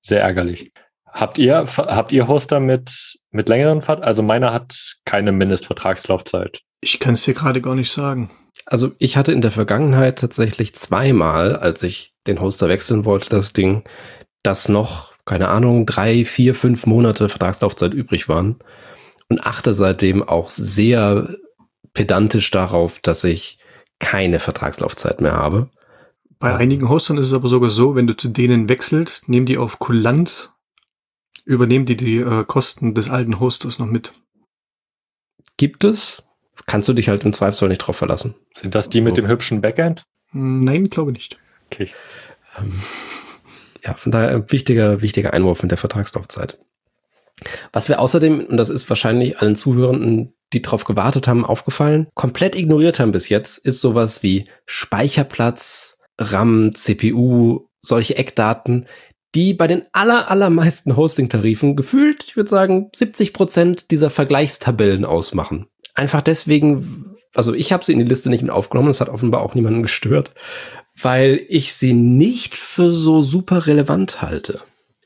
[0.02, 0.72] sehr ärgerlich.
[1.06, 6.62] Habt ihr, habt ihr Hoster mit, mit längeren Vert Also meiner hat keine Mindestvertragslaufzeit.
[6.80, 8.32] Ich kann es dir gerade gar nicht sagen.
[8.66, 13.52] Also ich hatte in der Vergangenheit tatsächlich zweimal, als ich den Hoster wechseln wollte, das
[13.52, 13.84] Ding,
[14.44, 18.60] dass noch, keine Ahnung, drei, vier, fünf Monate Vertragslaufzeit übrig waren
[19.30, 21.36] und achte seitdem auch sehr
[21.94, 23.60] pedantisch darauf, dass ich
[24.00, 25.70] keine Vertragslaufzeit mehr habe.
[26.40, 29.58] Bei einigen Hostern ist es aber sogar so, wenn du zu denen wechselst, nehmen die
[29.58, 30.52] auf Kulanz,
[31.46, 34.14] übernehmen die die äh, Kosten des alten Hosters noch mit.
[35.58, 36.24] Gibt es?
[36.66, 38.36] Kannst du dich halt im Zweifelsfall nicht drauf verlassen.
[38.56, 40.04] Sind das die mit dem hübschen Backend?
[40.32, 41.38] Hm, nein, glaube nicht.
[41.68, 41.92] Okay.
[42.58, 42.74] Ähm,
[43.84, 46.60] ja, von daher ein wichtiger, wichtiger Einwurf mit der Vertragslaufzeit.
[47.72, 52.56] Was wir außerdem, und das ist wahrscheinlich allen Zuhörenden, die drauf gewartet haben, aufgefallen, komplett
[52.56, 58.88] ignoriert haben bis jetzt, ist sowas wie Speicherplatz, RAM, CPU, solche Eckdaten,
[59.34, 65.68] die bei den aller, allermeisten Hosting-Tarifen gefühlt, ich würde sagen, 70 Prozent dieser Vergleichstabellen ausmachen.
[65.94, 69.42] Einfach deswegen, also ich habe sie in die Liste nicht mit aufgenommen, das hat offenbar
[69.42, 70.34] auch niemanden gestört,
[71.02, 74.62] weil ich sie nicht für so super relevant halte.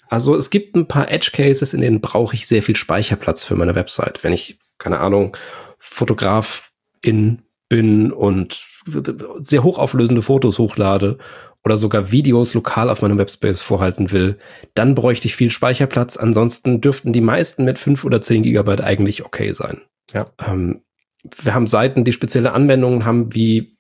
[0.09, 3.55] Also es gibt ein paar Edge Cases, in denen brauche ich sehr viel Speicherplatz für
[3.55, 4.23] meine Website.
[4.23, 5.35] Wenn ich, keine Ahnung,
[5.77, 8.65] Fotograf in bin und
[9.39, 11.17] sehr hochauflösende Fotos hochlade
[11.63, 14.37] oder sogar Videos lokal auf meinem Webspace vorhalten will,
[14.75, 16.15] dann bräuchte ich viel Speicherplatz.
[16.17, 19.81] Ansonsten dürften die meisten mit fünf oder zehn Gigabyte eigentlich okay sein.
[20.13, 20.27] Ja.
[20.47, 20.83] Ähm,
[21.41, 23.79] wir haben Seiten, die spezielle Anwendungen haben, wie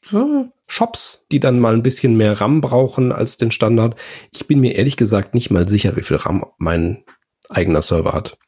[0.67, 3.95] Shops, die dann mal ein bisschen mehr RAM brauchen als den Standard.
[4.31, 7.03] Ich bin mir ehrlich gesagt nicht mal sicher, wie viel RAM mein
[7.49, 8.39] eigener Server hat.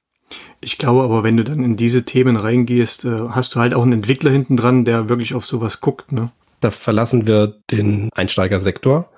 [0.59, 3.83] Ich glaube aber, wenn du dann in diese Themen reingehst, äh, hast du halt auch
[3.83, 6.31] einen Entwickler hinten dran, der wirklich auf sowas guckt, ne?
[6.59, 9.09] Da verlassen wir den Einsteigersektor.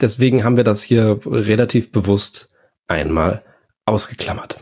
[0.00, 2.50] Deswegen haben wir das hier relativ bewusst
[2.88, 3.44] einmal
[3.84, 4.58] ausgeklammert.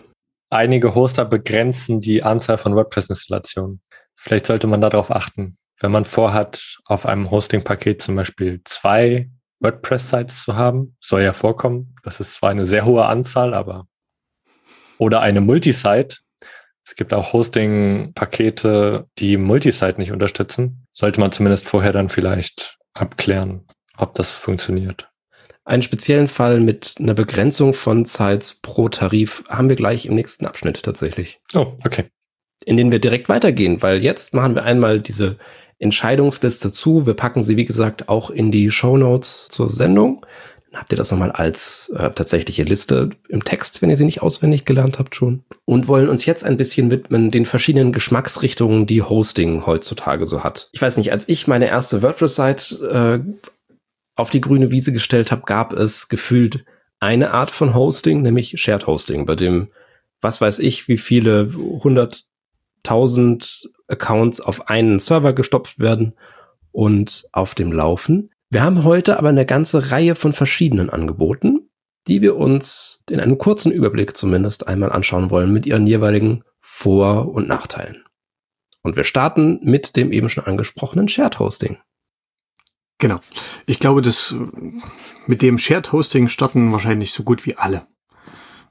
[0.50, 3.80] Einige Hoster begrenzen die Anzahl von WordPress-Installationen.
[4.16, 5.56] Vielleicht sollte man darauf achten.
[5.80, 11.94] Wenn man vorhat, auf einem Hosting-Paket zum Beispiel zwei WordPress-Sites zu haben, soll ja vorkommen.
[12.02, 13.86] Das ist zwar eine sehr hohe Anzahl, aber
[15.00, 16.18] oder eine Multisite.
[16.84, 20.86] Es gibt auch Hosting-Pakete, die Multisite nicht unterstützen.
[20.92, 23.64] Sollte man zumindest vorher dann vielleicht abklären,
[23.96, 25.08] ob das funktioniert.
[25.64, 30.46] Einen speziellen Fall mit einer Begrenzung von Sites pro Tarif haben wir gleich im nächsten
[30.46, 31.40] Abschnitt tatsächlich.
[31.54, 32.04] Oh, okay.
[32.66, 35.38] In den wir direkt weitergehen, weil jetzt machen wir einmal diese
[35.78, 37.06] Entscheidungsliste zu.
[37.06, 40.26] Wir packen sie, wie gesagt, auch in die Show Notes zur Sendung.
[40.72, 44.64] Habt ihr das nochmal als äh, tatsächliche Liste im Text, wenn ihr sie nicht auswendig
[44.64, 45.42] gelernt habt schon.
[45.64, 50.68] Und wollen uns jetzt ein bisschen widmen den verschiedenen Geschmacksrichtungen, die Hosting heutzutage so hat.
[50.72, 53.18] Ich weiß nicht, als ich meine erste WordPress-Site äh,
[54.14, 56.64] auf die grüne Wiese gestellt habe, gab es gefühlt
[57.00, 59.72] eine Art von Hosting, nämlich Shared Hosting, bei dem,
[60.20, 66.12] was weiß ich, wie viele hunderttausend Accounts auf einen Server gestopft werden
[66.70, 68.30] und auf dem laufen.
[68.52, 71.70] Wir haben heute aber eine ganze Reihe von verschiedenen Angeboten,
[72.08, 77.32] die wir uns in einem kurzen Überblick zumindest einmal anschauen wollen mit ihren jeweiligen Vor-
[77.32, 78.04] und Nachteilen.
[78.82, 81.78] Und wir starten mit dem eben schon angesprochenen Shared Hosting.
[82.98, 83.20] Genau.
[83.66, 84.34] Ich glaube, dass
[85.28, 87.86] mit dem Shared Hosting starten wahrscheinlich so gut wie alle.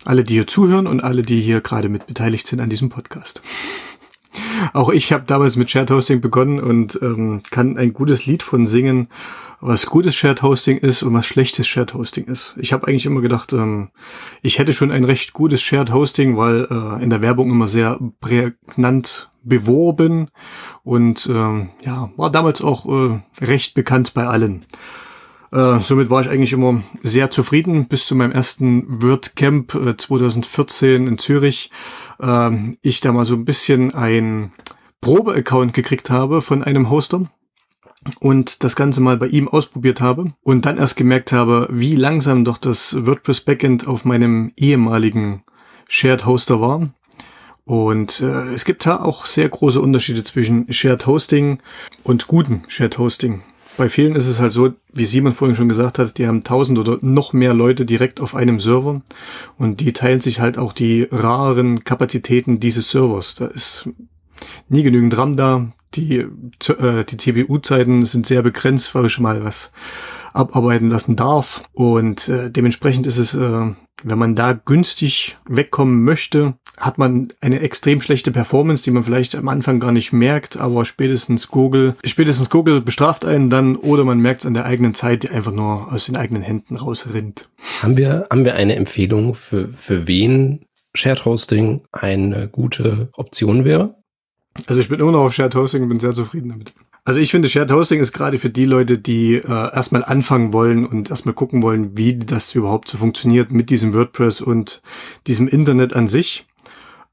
[0.04, 3.42] Alle, die hier zuhören und alle, die hier gerade mit beteiligt sind an diesem Podcast.
[4.74, 8.68] Auch ich habe damals mit Shared Hosting begonnen und ähm, kann ein gutes Lied von
[8.68, 9.08] singen,
[9.62, 12.56] was gutes Shared Hosting ist und was schlechtes Shared Hosting ist.
[12.58, 13.90] Ich habe eigentlich immer gedacht, ähm,
[14.42, 18.00] ich hätte schon ein recht gutes Shared Hosting, weil äh, in der Werbung immer sehr
[18.22, 20.30] prägnant beworben
[20.84, 24.66] und ähm, ja, war damals auch äh, recht bekannt bei allen.
[25.52, 31.08] Äh, somit war ich eigentlich immer sehr zufrieden bis zu meinem ersten WordCamp äh, 2014
[31.08, 31.72] in Zürich.
[32.20, 34.52] Äh, ich da mal so ein bisschen ein
[35.02, 37.30] Probe-Account gekriegt habe von einem Hoster
[38.20, 42.46] und das Ganze mal bei ihm ausprobiert habe und dann erst gemerkt habe, wie langsam
[42.46, 45.44] doch das WordPress Backend auf meinem ehemaligen
[45.88, 46.90] Shared Hoster war.
[47.66, 51.60] Und äh, es gibt da auch sehr große Unterschiede zwischen Shared Hosting
[52.04, 53.44] und guten Shared Hosting.
[53.78, 56.80] Bei vielen ist es halt so, wie Simon vorhin schon gesagt hat, die haben tausend
[56.80, 59.02] oder noch mehr Leute direkt auf einem Server
[59.58, 63.36] und die teilen sich halt auch die raren Kapazitäten dieses Servers.
[63.36, 63.88] Da ist
[64.68, 66.26] nie genügend RAM da, die,
[66.68, 69.72] äh, die CPU-Zeiten sind sehr begrenzt, weil ich schon mal was
[70.34, 71.64] abarbeiten lassen darf.
[71.74, 73.72] Und äh, dementsprechend ist es, äh,
[74.04, 79.36] wenn man da günstig wegkommen möchte, hat man eine extrem schlechte Performance, die man vielleicht
[79.36, 84.20] am Anfang gar nicht merkt, aber spätestens Google, spätestens Google bestraft einen dann oder man
[84.20, 87.50] merkt es an der eigenen Zeit, die einfach nur aus den eigenen Händen rausrinnt.
[87.82, 93.99] Haben wir, haben wir eine Empfehlung für, für wen Shared Hosting eine gute Option wäre?
[94.68, 96.74] Also ich bin immer noch auf Shared Hosting und bin sehr zufrieden damit.
[97.06, 100.86] Also ich finde, Shared Hosting ist gerade für die Leute, die äh, erstmal anfangen wollen
[100.86, 104.82] und erstmal gucken wollen, wie das überhaupt so funktioniert mit diesem WordPress und
[105.28, 106.46] diesem Internet an sich.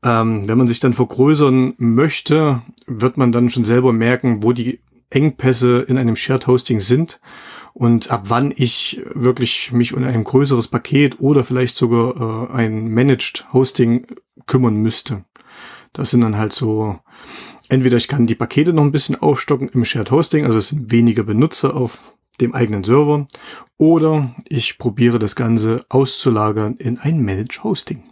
[0.03, 4.81] Ähm, wenn man sich dann vergrößern möchte, wird man dann schon selber merken, wo die
[5.11, 7.21] Engpässe in einem Shared Hosting sind
[7.73, 12.89] und ab wann ich wirklich mich um ein größeres Paket oder vielleicht sogar äh, ein
[12.89, 14.07] Managed Hosting
[14.47, 15.25] kümmern müsste.
[15.97, 16.99] Das sind dann halt so,
[17.69, 20.93] entweder ich kann die Pakete noch ein bisschen aufstocken im Shared Hosting, also es sind
[20.93, 23.27] weniger Benutzer auf dem eigenen Server,
[23.79, 28.03] oder ich probiere das Ganze auszulagern in ein Managed Hosting.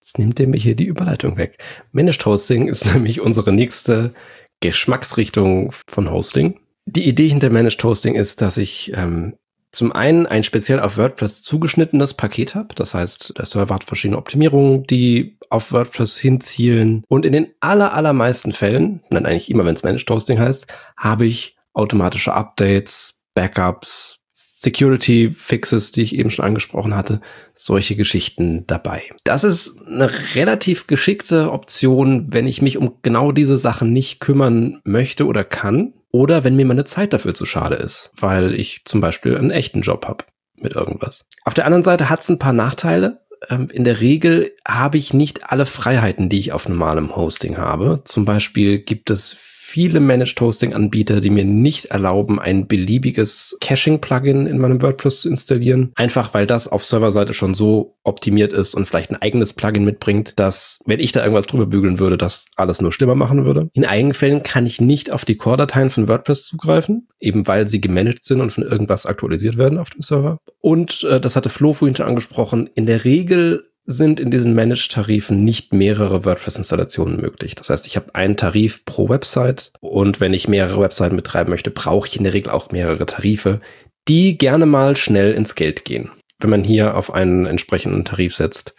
[0.00, 1.56] Jetzt nimmt ihr mir hier die Überleitung weg.
[1.92, 4.12] Managed Hosting ist nämlich unsere nächste
[4.60, 6.60] Geschmacksrichtung von Hosting.
[6.84, 9.36] Die Idee hinter Managed Hosting ist, dass ich ähm,
[9.72, 12.74] zum einen ein speziell auf WordPress zugeschnittenes Paket habe.
[12.74, 17.04] Das heißt, der Server hat verschiedene Optimierungen, die auf WordPress hinzielen.
[17.08, 21.26] Und in den aller, allermeisten Fällen, dann eigentlich immer, wenn es Managed Hosting heißt, habe
[21.26, 27.20] ich automatische Updates, Backups, Security Fixes, die ich eben schon angesprochen hatte,
[27.54, 29.02] solche Geschichten dabei.
[29.24, 34.80] Das ist eine relativ geschickte Option, wenn ich mich um genau diese Sachen nicht kümmern
[34.84, 35.94] möchte oder kann.
[36.12, 39.80] Oder wenn mir meine Zeit dafür zu schade ist, weil ich zum Beispiel einen echten
[39.80, 40.24] Job habe
[40.56, 41.24] mit irgendwas.
[41.44, 43.22] Auf der anderen Seite hat es ein paar Nachteile.
[43.48, 48.02] Ähm, in der Regel habe ich nicht alle Freiheiten, die ich auf normalem Hosting habe.
[48.04, 49.36] Zum Beispiel gibt es
[49.72, 55.22] viele Managed Hosting Anbieter, die mir nicht erlauben, ein beliebiges Caching Plugin in meinem WordPress
[55.22, 55.92] zu installieren.
[55.94, 60.34] Einfach weil das auf Serverseite schon so optimiert ist und vielleicht ein eigenes Plugin mitbringt,
[60.36, 63.70] dass, wenn ich da irgendwas drüber bügeln würde, das alles nur schlimmer machen würde.
[63.72, 67.80] In einigen Fällen kann ich nicht auf die Core-Dateien von WordPress zugreifen, eben weil sie
[67.80, 70.36] gemanagt sind und von irgendwas aktualisiert werden auf dem Server.
[70.60, 72.68] Und äh, das hatte Flo vorhin schon angesprochen.
[72.74, 77.54] In der Regel sind in diesen Managed-Tarifen nicht mehrere WordPress-Installationen möglich.
[77.54, 81.70] Das heißt, ich habe einen Tarif pro Website und wenn ich mehrere Webseiten betreiben möchte,
[81.70, 83.60] brauche ich in der Regel auch mehrere Tarife,
[84.08, 86.10] die gerne mal schnell ins Geld gehen.
[86.38, 88.74] Wenn man hier auf einen entsprechenden Tarif setzt,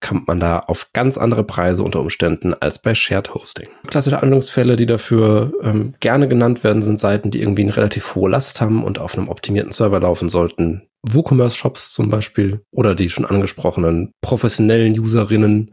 [0.00, 3.68] kommt man da auf ganz andere Preise unter Umständen als bei Shared Hosting.
[3.88, 8.30] Klassische Anwendungsfälle, die dafür ähm, gerne genannt werden, sind Seiten, die irgendwie eine relativ hohe
[8.30, 10.88] Last haben und auf einem optimierten Server laufen sollten.
[11.14, 15.72] WooCommerce-Shops zum Beispiel oder die schon angesprochenen professionellen Userinnen,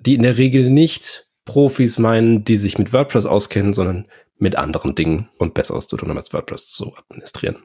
[0.00, 4.06] die in der Regel nicht Profis meinen, die sich mit WordPress auskennen, sondern
[4.38, 7.56] mit anderen Dingen und Besseres zu tun als WordPress zu administrieren.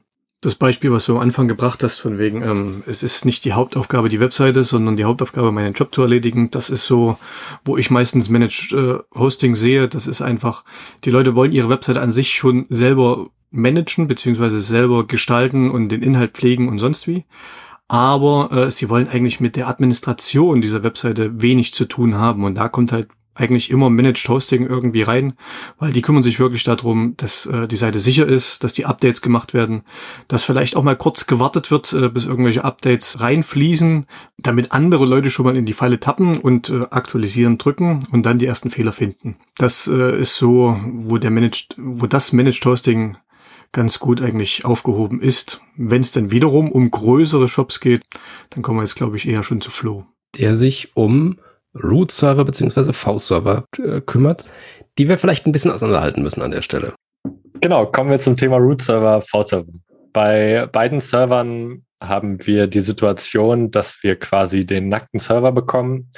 [0.41, 3.51] Das Beispiel, was du am Anfang gebracht hast, von wegen, ähm, es ist nicht die
[3.51, 6.49] Hauptaufgabe die Webseite, sondern die Hauptaufgabe, meinen Job zu erledigen.
[6.49, 7.17] Das ist so,
[7.65, 9.89] wo ich meistens Managed äh, Hosting sehe.
[9.89, 10.63] Das ist einfach,
[11.03, 16.04] die Leute wollen ihre Webseite an sich schon selber managen, beziehungsweise selber gestalten und den
[16.04, 17.26] Inhalt pflegen und sonst wie.
[17.88, 22.44] Aber äh, sie wollen eigentlich mit der Administration dieser Webseite wenig zu tun haben.
[22.44, 23.08] Und da kommt halt
[23.40, 25.34] eigentlich immer Managed Hosting irgendwie rein,
[25.78, 29.22] weil die kümmern sich wirklich darum, dass äh, die Seite sicher ist, dass die Updates
[29.22, 29.84] gemacht werden,
[30.28, 34.06] dass vielleicht auch mal kurz gewartet wird, äh, bis irgendwelche Updates reinfließen,
[34.38, 38.40] damit andere Leute schon mal in die Falle tappen und äh, aktualisieren drücken und dann
[38.40, 39.38] die ersten Fehler finden.
[39.58, 43.18] Das äh, ist so, wo der Managed, wo das Managed Hosting
[43.72, 45.61] ganz gut eigentlich aufgehoben ist.
[45.78, 48.03] Wenn es dann wiederum um größere Shops geht,
[48.49, 50.05] dann kommen wir jetzt, glaube ich, eher schon zu Flow.
[50.38, 51.39] Der sich um
[51.76, 54.45] Root-Server beziehungsweise V-Server äh, kümmert,
[54.97, 56.93] die wir vielleicht ein bisschen auseinanderhalten müssen an der Stelle.
[57.61, 59.72] Genau, kommen wir zum Thema Root-Server, V-Server.
[60.13, 66.11] Bei beiden Servern haben wir die Situation, dass wir quasi den nackten Server bekommen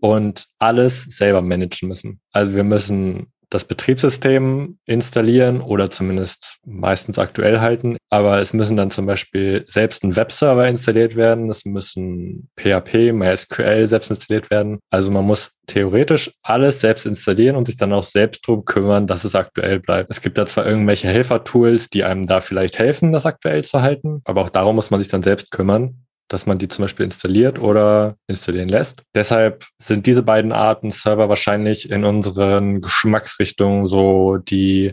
[0.00, 2.20] und alles selber managen müssen.
[2.32, 7.96] Also wir müssen das Betriebssystem installieren oder zumindest meistens aktuell halten.
[8.10, 11.48] Aber es müssen dann zum Beispiel selbst ein Webserver installiert werden.
[11.50, 14.78] Es müssen PHP, MySQL selbst installiert werden.
[14.90, 19.24] Also man muss theoretisch alles selbst installieren und sich dann auch selbst drum kümmern, dass
[19.24, 20.10] es aktuell bleibt.
[20.10, 24.22] Es gibt da zwar irgendwelche Helfertools, die einem da vielleicht helfen, das aktuell zu halten,
[24.24, 27.58] aber auch darum muss man sich dann selbst kümmern dass man die zum Beispiel installiert
[27.58, 29.02] oder installieren lässt.
[29.14, 34.92] Deshalb sind diese beiden Arten Server wahrscheinlich in unseren Geschmacksrichtungen so die,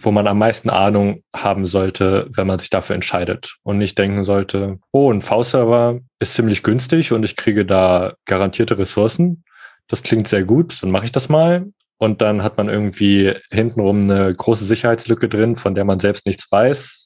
[0.00, 4.24] wo man am meisten Ahnung haben sollte, wenn man sich dafür entscheidet und nicht denken
[4.24, 9.44] sollte, oh, ein V-Server ist ziemlich günstig und ich kriege da garantierte Ressourcen.
[9.86, 11.66] Das klingt sehr gut, dann mache ich das mal.
[11.98, 16.50] Und dann hat man irgendwie hintenrum eine große Sicherheitslücke drin, von der man selbst nichts
[16.50, 16.99] weiß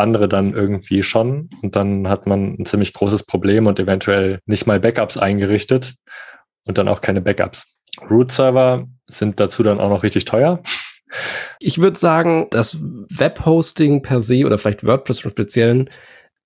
[0.00, 1.50] andere dann irgendwie schon.
[1.62, 5.94] Und dann hat man ein ziemlich großes Problem und eventuell nicht mal Backups eingerichtet
[6.64, 7.66] und dann auch keine Backups.
[8.10, 10.62] Root-Server sind dazu dann auch noch richtig teuer.
[11.58, 15.90] Ich würde sagen, dass Webhosting per se oder vielleicht WordPress im Speziellen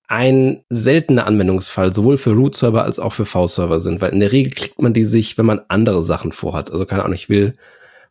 [0.07, 4.51] ein seltener Anwendungsfall sowohl für Root-Server als auch für V-Server sind, weil in der Regel
[4.53, 6.71] klickt man die sich, wenn man andere Sachen vorhat.
[6.71, 7.53] Also keine Ahnung, ich will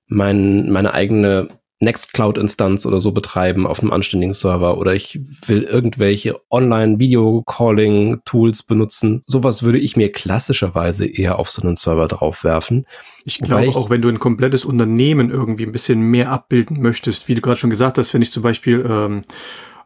[0.07, 1.49] mein, meine eigene
[1.85, 9.23] Nextcloud-Instanz oder so betreiben auf einem anständigen Server oder ich will irgendwelche Online-Video-Calling-Tools benutzen.
[9.27, 12.87] Sowas würde ich mir klassischerweise eher auf so einen Server draufwerfen.
[13.25, 17.35] Ich glaube auch, wenn du ein komplettes Unternehmen irgendwie ein bisschen mehr abbilden möchtest, wie
[17.35, 19.23] du gerade schon gesagt hast, wenn ich zum Beispiel ähm,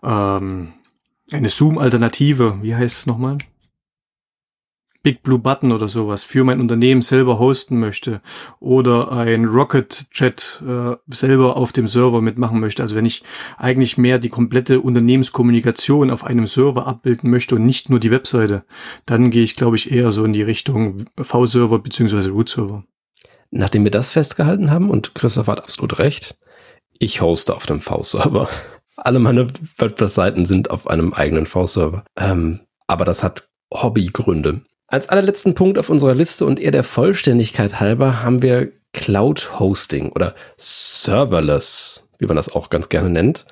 [0.03, 0.73] ähm,
[1.33, 3.37] eine Zoom-Alternative, wie heißt es nochmal?
[5.09, 8.21] Big Blue Button oder sowas für mein Unternehmen selber hosten möchte
[8.61, 12.83] oder ein Rocket Chat äh, selber auf dem Server mitmachen möchte.
[12.83, 13.23] Also wenn ich
[13.57, 18.65] eigentlich mehr die komplette Unternehmenskommunikation auf einem Server abbilden möchte und nicht nur die Webseite,
[19.07, 22.85] dann gehe ich, glaube ich, eher so in die Richtung V-Server beziehungsweise Root-Server.
[23.51, 26.37] Nachdem wir das festgehalten haben und Christoph hat absolut recht,
[26.99, 28.47] ich hoste auf dem V-Server.
[28.97, 29.49] Alle meine
[29.79, 32.05] WordPress-Seiten sind auf einem eigenen V-Server.
[32.15, 34.61] Ähm, aber das hat Hobbygründe.
[34.91, 40.11] Als allerletzten Punkt auf unserer Liste und eher der Vollständigkeit halber haben wir Cloud Hosting
[40.13, 43.45] oder Serverless, wie man das auch ganz gerne nennt,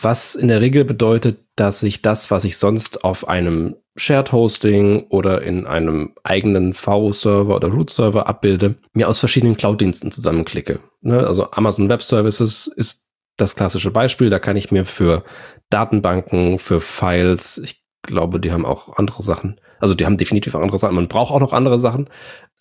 [0.00, 5.06] was in der Regel bedeutet, dass ich das, was ich sonst auf einem Shared Hosting
[5.08, 10.78] oder in einem eigenen V-Server oder Root-Server abbilde, mir aus verschiedenen Cloud-Diensten zusammenklicke.
[11.00, 11.26] Ne?
[11.26, 14.30] Also Amazon Web Services ist das klassische Beispiel.
[14.30, 15.24] Da kann ich mir für
[15.70, 20.78] Datenbanken, für Files, ich glaube, die haben auch andere Sachen, also die haben definitiv andere
[20.78, 20.94] Sachen.
[20.94, 22.08] Man braucht auch noch andere Sachen.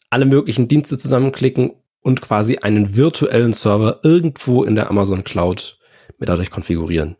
[0.09, 1.71] Alle möglichen Dienste zusammenklicken
[2.01, 5.80] und quasi einen virtuellen Server irgendwo in der Amazon Cloud
[6.19, 7.15] mit dadurch konfigurieren.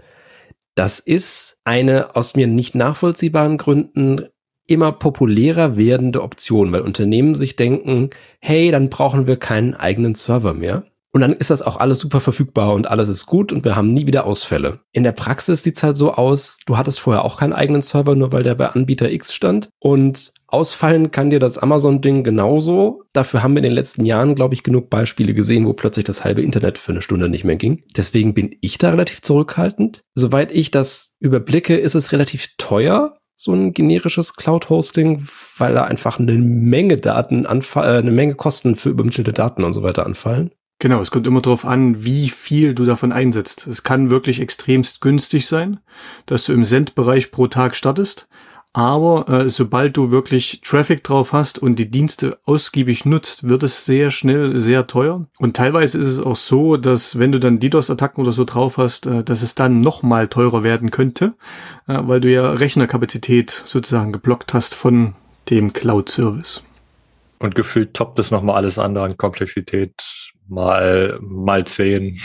[0.76, 4.26] Das ist eine aus mir nicht nachvollziehbaren Gründen
[4.68, 10.54] immer populärer werdende Option, weil Unternehmen sich denken, hey, dann brauchen wir keinen eigenen Server
[10.54, 10.84] mehr.
[11.14, 13.93] Und dann ist das auch alles super verfügbar und alles ist gut und wir haben
[13.93, 14.80] nie wieder Ausfälle.
[14.91, 18.32] In der Praxis sieht's halt so aus, du hattest vorher auch keinen eigenen Server, nur
[18.32, 19.70] weil der bei Anbieter X stand.
[19.80, 23.03] Und ausfallen kann dir das Amazon-Ding genauso.
[23.14, 26.24] Dafür haben wir in den letzten Jahren, glaube ich, genug Beispiele gesehen, wo plötzlich das
[26.24, 27.84] halbe Internet für eine Stunde nicht mehr ging.
[27.95, 30.01] Deswegen bin ich da relativ zurückhaltend.
[30.16, 36.20] Soweit ich das überblicke, ist es relativ teuer, so ein generisches Cloud-Hosting, weil da einfach
[36.20, 40.51] eine Menge Daten anfallen, äh, eine Menge Kosten für übermittelte Daten und so weiter anfallen.
[40.80, 43.67] Genau, es kommt immer darauf an, wie viel du davon einsetzt.
[43.67, 45.80] Es kann wirklich extremst günstig sein,
[46.26, 48.28] dass du im Sendbereich pro Tag startest.
[48.76, 53.86] Aber äh, sobald du wirklich Traffic drauf hast und die Dienste ausgiebig nutzt, wird es
[53.86, 55.28] sehr schnell sehr teuer.
[55.38, 59.05] Und teilweise ist es auch so, dass wenn du dann DDoS-Attacken oder so drauf hast,
[59.05, 61.36] äh, dass es dann nochmal teurer werden könnte,
[61.88, 65.13] äh, weil du ja Rechnerkapazität sozusagen geblockt hast von
[65.51, 66.63] dem Cloud-Service.
[67.38, 72.18] Und gefühlt toppt es nochmal alles andere an Komplexität mal, mal zehn.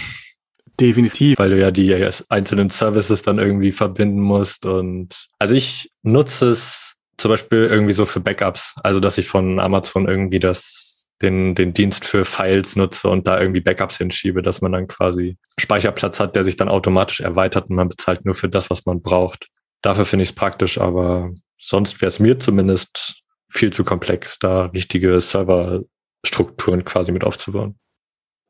[0.81, 1.39] Definitiv.
[1.39, 4.65] Weil du ja die einzelnen Services dann irgendwie verbinden musst.
[4.65, 8.75] Und also ich nutze es zum Beispiel irgendwie so für Backups.
[8.83, 13.41] Also dass ich von Amazon irgendwie das, den, den Dienst für Files nutze und da
[13.41, 17.77] irgendwie Backups hinschiebe, dass man dann quasi Speicherplatz hat, der sich dann automatisch erweitert und
[17.77, 19.49] man bezahlt nur für das, was man braucht.
[19.83, 24.67] Dafür finde ich es praktisch, aber sonst wäre es mir zumindest viel zu komplex, da
[24.67, 27.79] richtige Serverstrukturen quasi mit aufzubauen.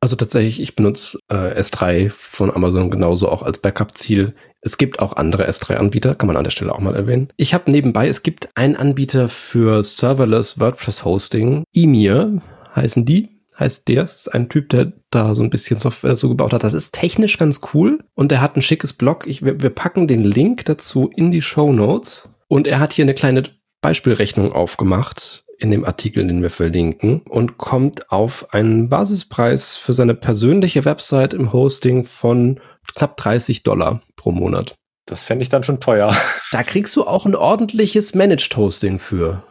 [0.00, 4.34] Also tatsächlich, ich benutze äh, S3 von Amazon genauso auch als Backup-Ziel.
[4.60, 7.28] Es gibt auch andere S3-Anbieter, kann man an der Stelle auch mal erwähnen.
[7.36, 12.40] Ich habe nebenbei, es gibt einen Anbieter für Serverless WordPress Hosting, Emir
[12.76, 14.04] heißen die, heißt der.
[14.04, 16.62] Ist ein Typ, der da so ein bisschen Software so gebaut hat.
[16.62, 19.26] Das ist technisch ganz cool und er hat ein schickes Blog.
[19.26, 23.04] Ich, wir, wir packen den Link dazu in die Show Notes und er hat hier
[23.04, 23.42] eine kleine
[23.80, 30.14] Beispielrechnung aufgemacht in dem Artikel, den wir verlinken und kommt auf einen Basispreis für seine
[30.14, 32.60] persönliche Website im Hosting von
[32.94, 34.74] knapp 30 Dollar pro Monat.
[35.06, 36.14] Das fände ich dann schon teuer.
[36.50, 39.42] Da kriegst du auch ein ordentliches Managed Hosting für.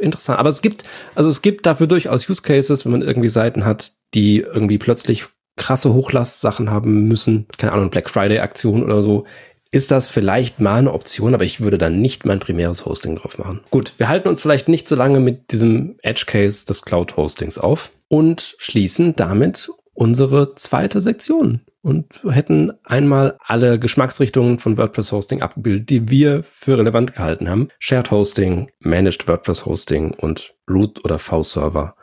[0.00, 0.38] Interessant.
[0.38, 3.92] Aber es gibt, also es gibt dafür durchaus Use Cases, wenn man irgendwie Seiten hat,
[4.14, 7.46] die irgendwie plötzlich krasse Hochlastsachen haben müssen.
[7.58, 9.24] Keine Ahnung, Black Friday Aktion oder so
[9.70, 13.38] ist das vielleicht mal eine Option, aber ich würde dann nicht mein primäres Hosting drauf
[13.38, 13.60] machen.
[13.70, 17.58] Gut, wir halten uns vielleicht nicht so lange mit diesem Edge Case des Cloud Hostings
[17.58, 25.42] auf und schließen damit unsere zweite Sektion und hätten einmal alle Geschmacksrichtungen von WordPress Hosting
[25.42, 27.68] abgebildet, die wir für relevant gehalten haben.
[27.78, 31.94] Shared Hosting, Managed WordPress Hosting und Root oder V-Server,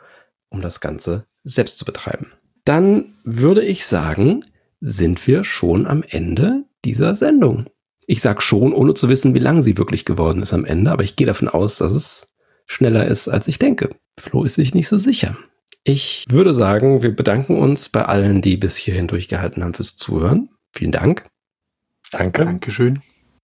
[0.48, 2.32] um das Ganze selbst zu betreiben.
[2.64, 4.42] Dann würde ich sagen,
[4.80, 7.66] sind wir schon am Ende dieser Sendung.
[8.06, 11.04] Ich sag schon, ohne zu wissen, wie lang sie wirklich geworden ist am Ende, aber
[11.04, 12.28] ich gehe davon aus, dass es
[12.66, 13.90] schneller ist, als ich denke.
[14.18, 15.36] Flo ist sich nicht so sicher.
[15.84, 20.50] Ich würde sagen, wir bedanken uns bei allen, die bis hierhin durchgehalten haben fürs Zuhören.
[20.72, 21.26] Vielen Dank.
[22.10, 22.44] Danke.
[22.44, 23.00] Dankeschön.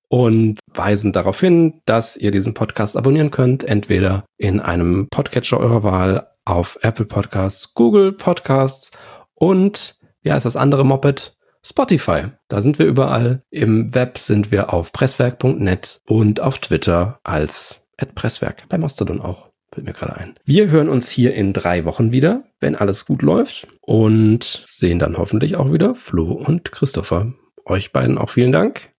[0.09, 5.83] Und weisen darauf hin, dass ihr diesen Podcast abonnieren könnt, entweder in einem Podcatcher eurer
[5.83, 8.91] Wahl auf Apple Podcasts, Google Podcasts
[9.35, 11.37] und, ja, ist das andere Moped?
[11.65, 12.25] Spotify.
[12.49, 13.43] Da sind wir überall.
[13.51, 17.83] Im Web sind wir auf presswerk.net und auf Twitter als
[18.15, 18.69] @presswerk.
[18.69, 19.51] Bei Mastodon auch.
[19.73, 20.35] Fällt mir gerade ein.
[20.45, 23.69] Wir hören uns hier in drei Wochen wieder, wenn alles gut läuft.
[23.83, 27.33] Und sehen dann hoffentlich auch wieder Flo und Christopher.
[27.65, 28.93] Euch beiden auch vielen Dank.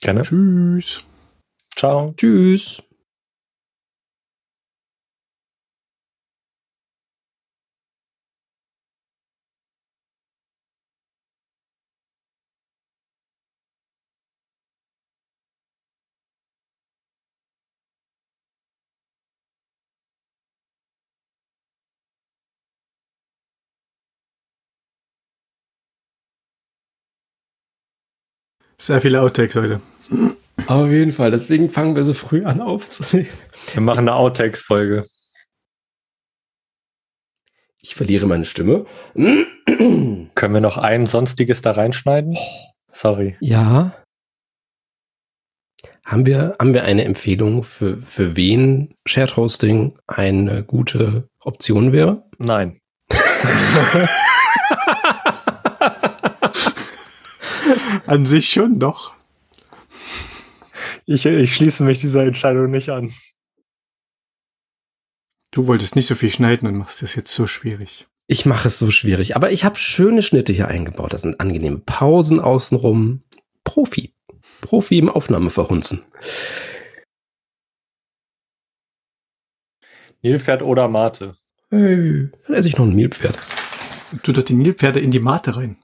[0.00, 0.22] Gerne.
[0.22, 1.04] Tschüss.
[1.74, 2.14] Ciao.
[2.16, 2.82] Tschüss.
[28.80, 29.82] Sehr viele Outtakes heute.
[30.66, 31.30] Auf jeden Fall.
[31.30, 33.28] Deswegen fangen wir so früh an aufzunehmen.
[33.74, 35.04] Wir machen eine Outtakes-Folge.
[37.82, 38.86] Ich verliere meine Stimme.
[39.14, 42.38] Können wir noch ein sonstiges da reinschneiden?
[42.90, 43.36] Sorry.
[43.40, 43.94] Ja.
[46.02, 52.24] Haben wir, haben wir eine Empfehlung für, für wen Shared Hosting eine gute Option wäre?
[52.38, 52.80] Nein.
[58.06, 59.12] An sich schon doch.
[61.06, 63.12] Ich, ich schließe mich dieser Entscheidung nicht an.
[65.50, 68.06] Du wolltest nicht so viel schneiden und machst das jetzt so schwierig.
[68.28, 71.12] Ich mache es so schwierig, aber ich habe schöne Schnitte hier eingebaut.
[71.12, 73.24] Das sind angenehme Pausen außenrum.
[73.64, 74.14] Profi.
[74.60, 76.04] Profi im Aufnahmeverhunzen.
[80.22, 81.36] Nilpferd oder Mate?
[81.70, 83.38] Hey, dann esse ich noch ein Nilpferd.
[84.22, 85.76] Tu doch die Nilpferde in die Mate rein.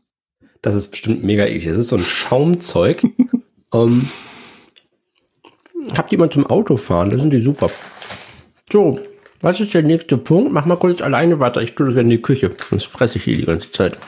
[0.63, 1.67] Das ist bestimmt mega eklig.
[1.67, 3.03] Das ist so ein Schaumzeug.
[3.75, 4.09] ähm,
[5.97, 7.11] habt jemand zum Autofahren?
[7.11, 7.71] Da sind die super.
[8.71, 9.01] So,
[9.41, 10.53] was ist der nächste Punkt?
[10.53, 11.61] Mach mal kurz alleine weiter.
[11.63, 12.51] Ich tue das in die Küche.
[12.71, 13.99] Sonst fresse ich hier die ganze Zeit.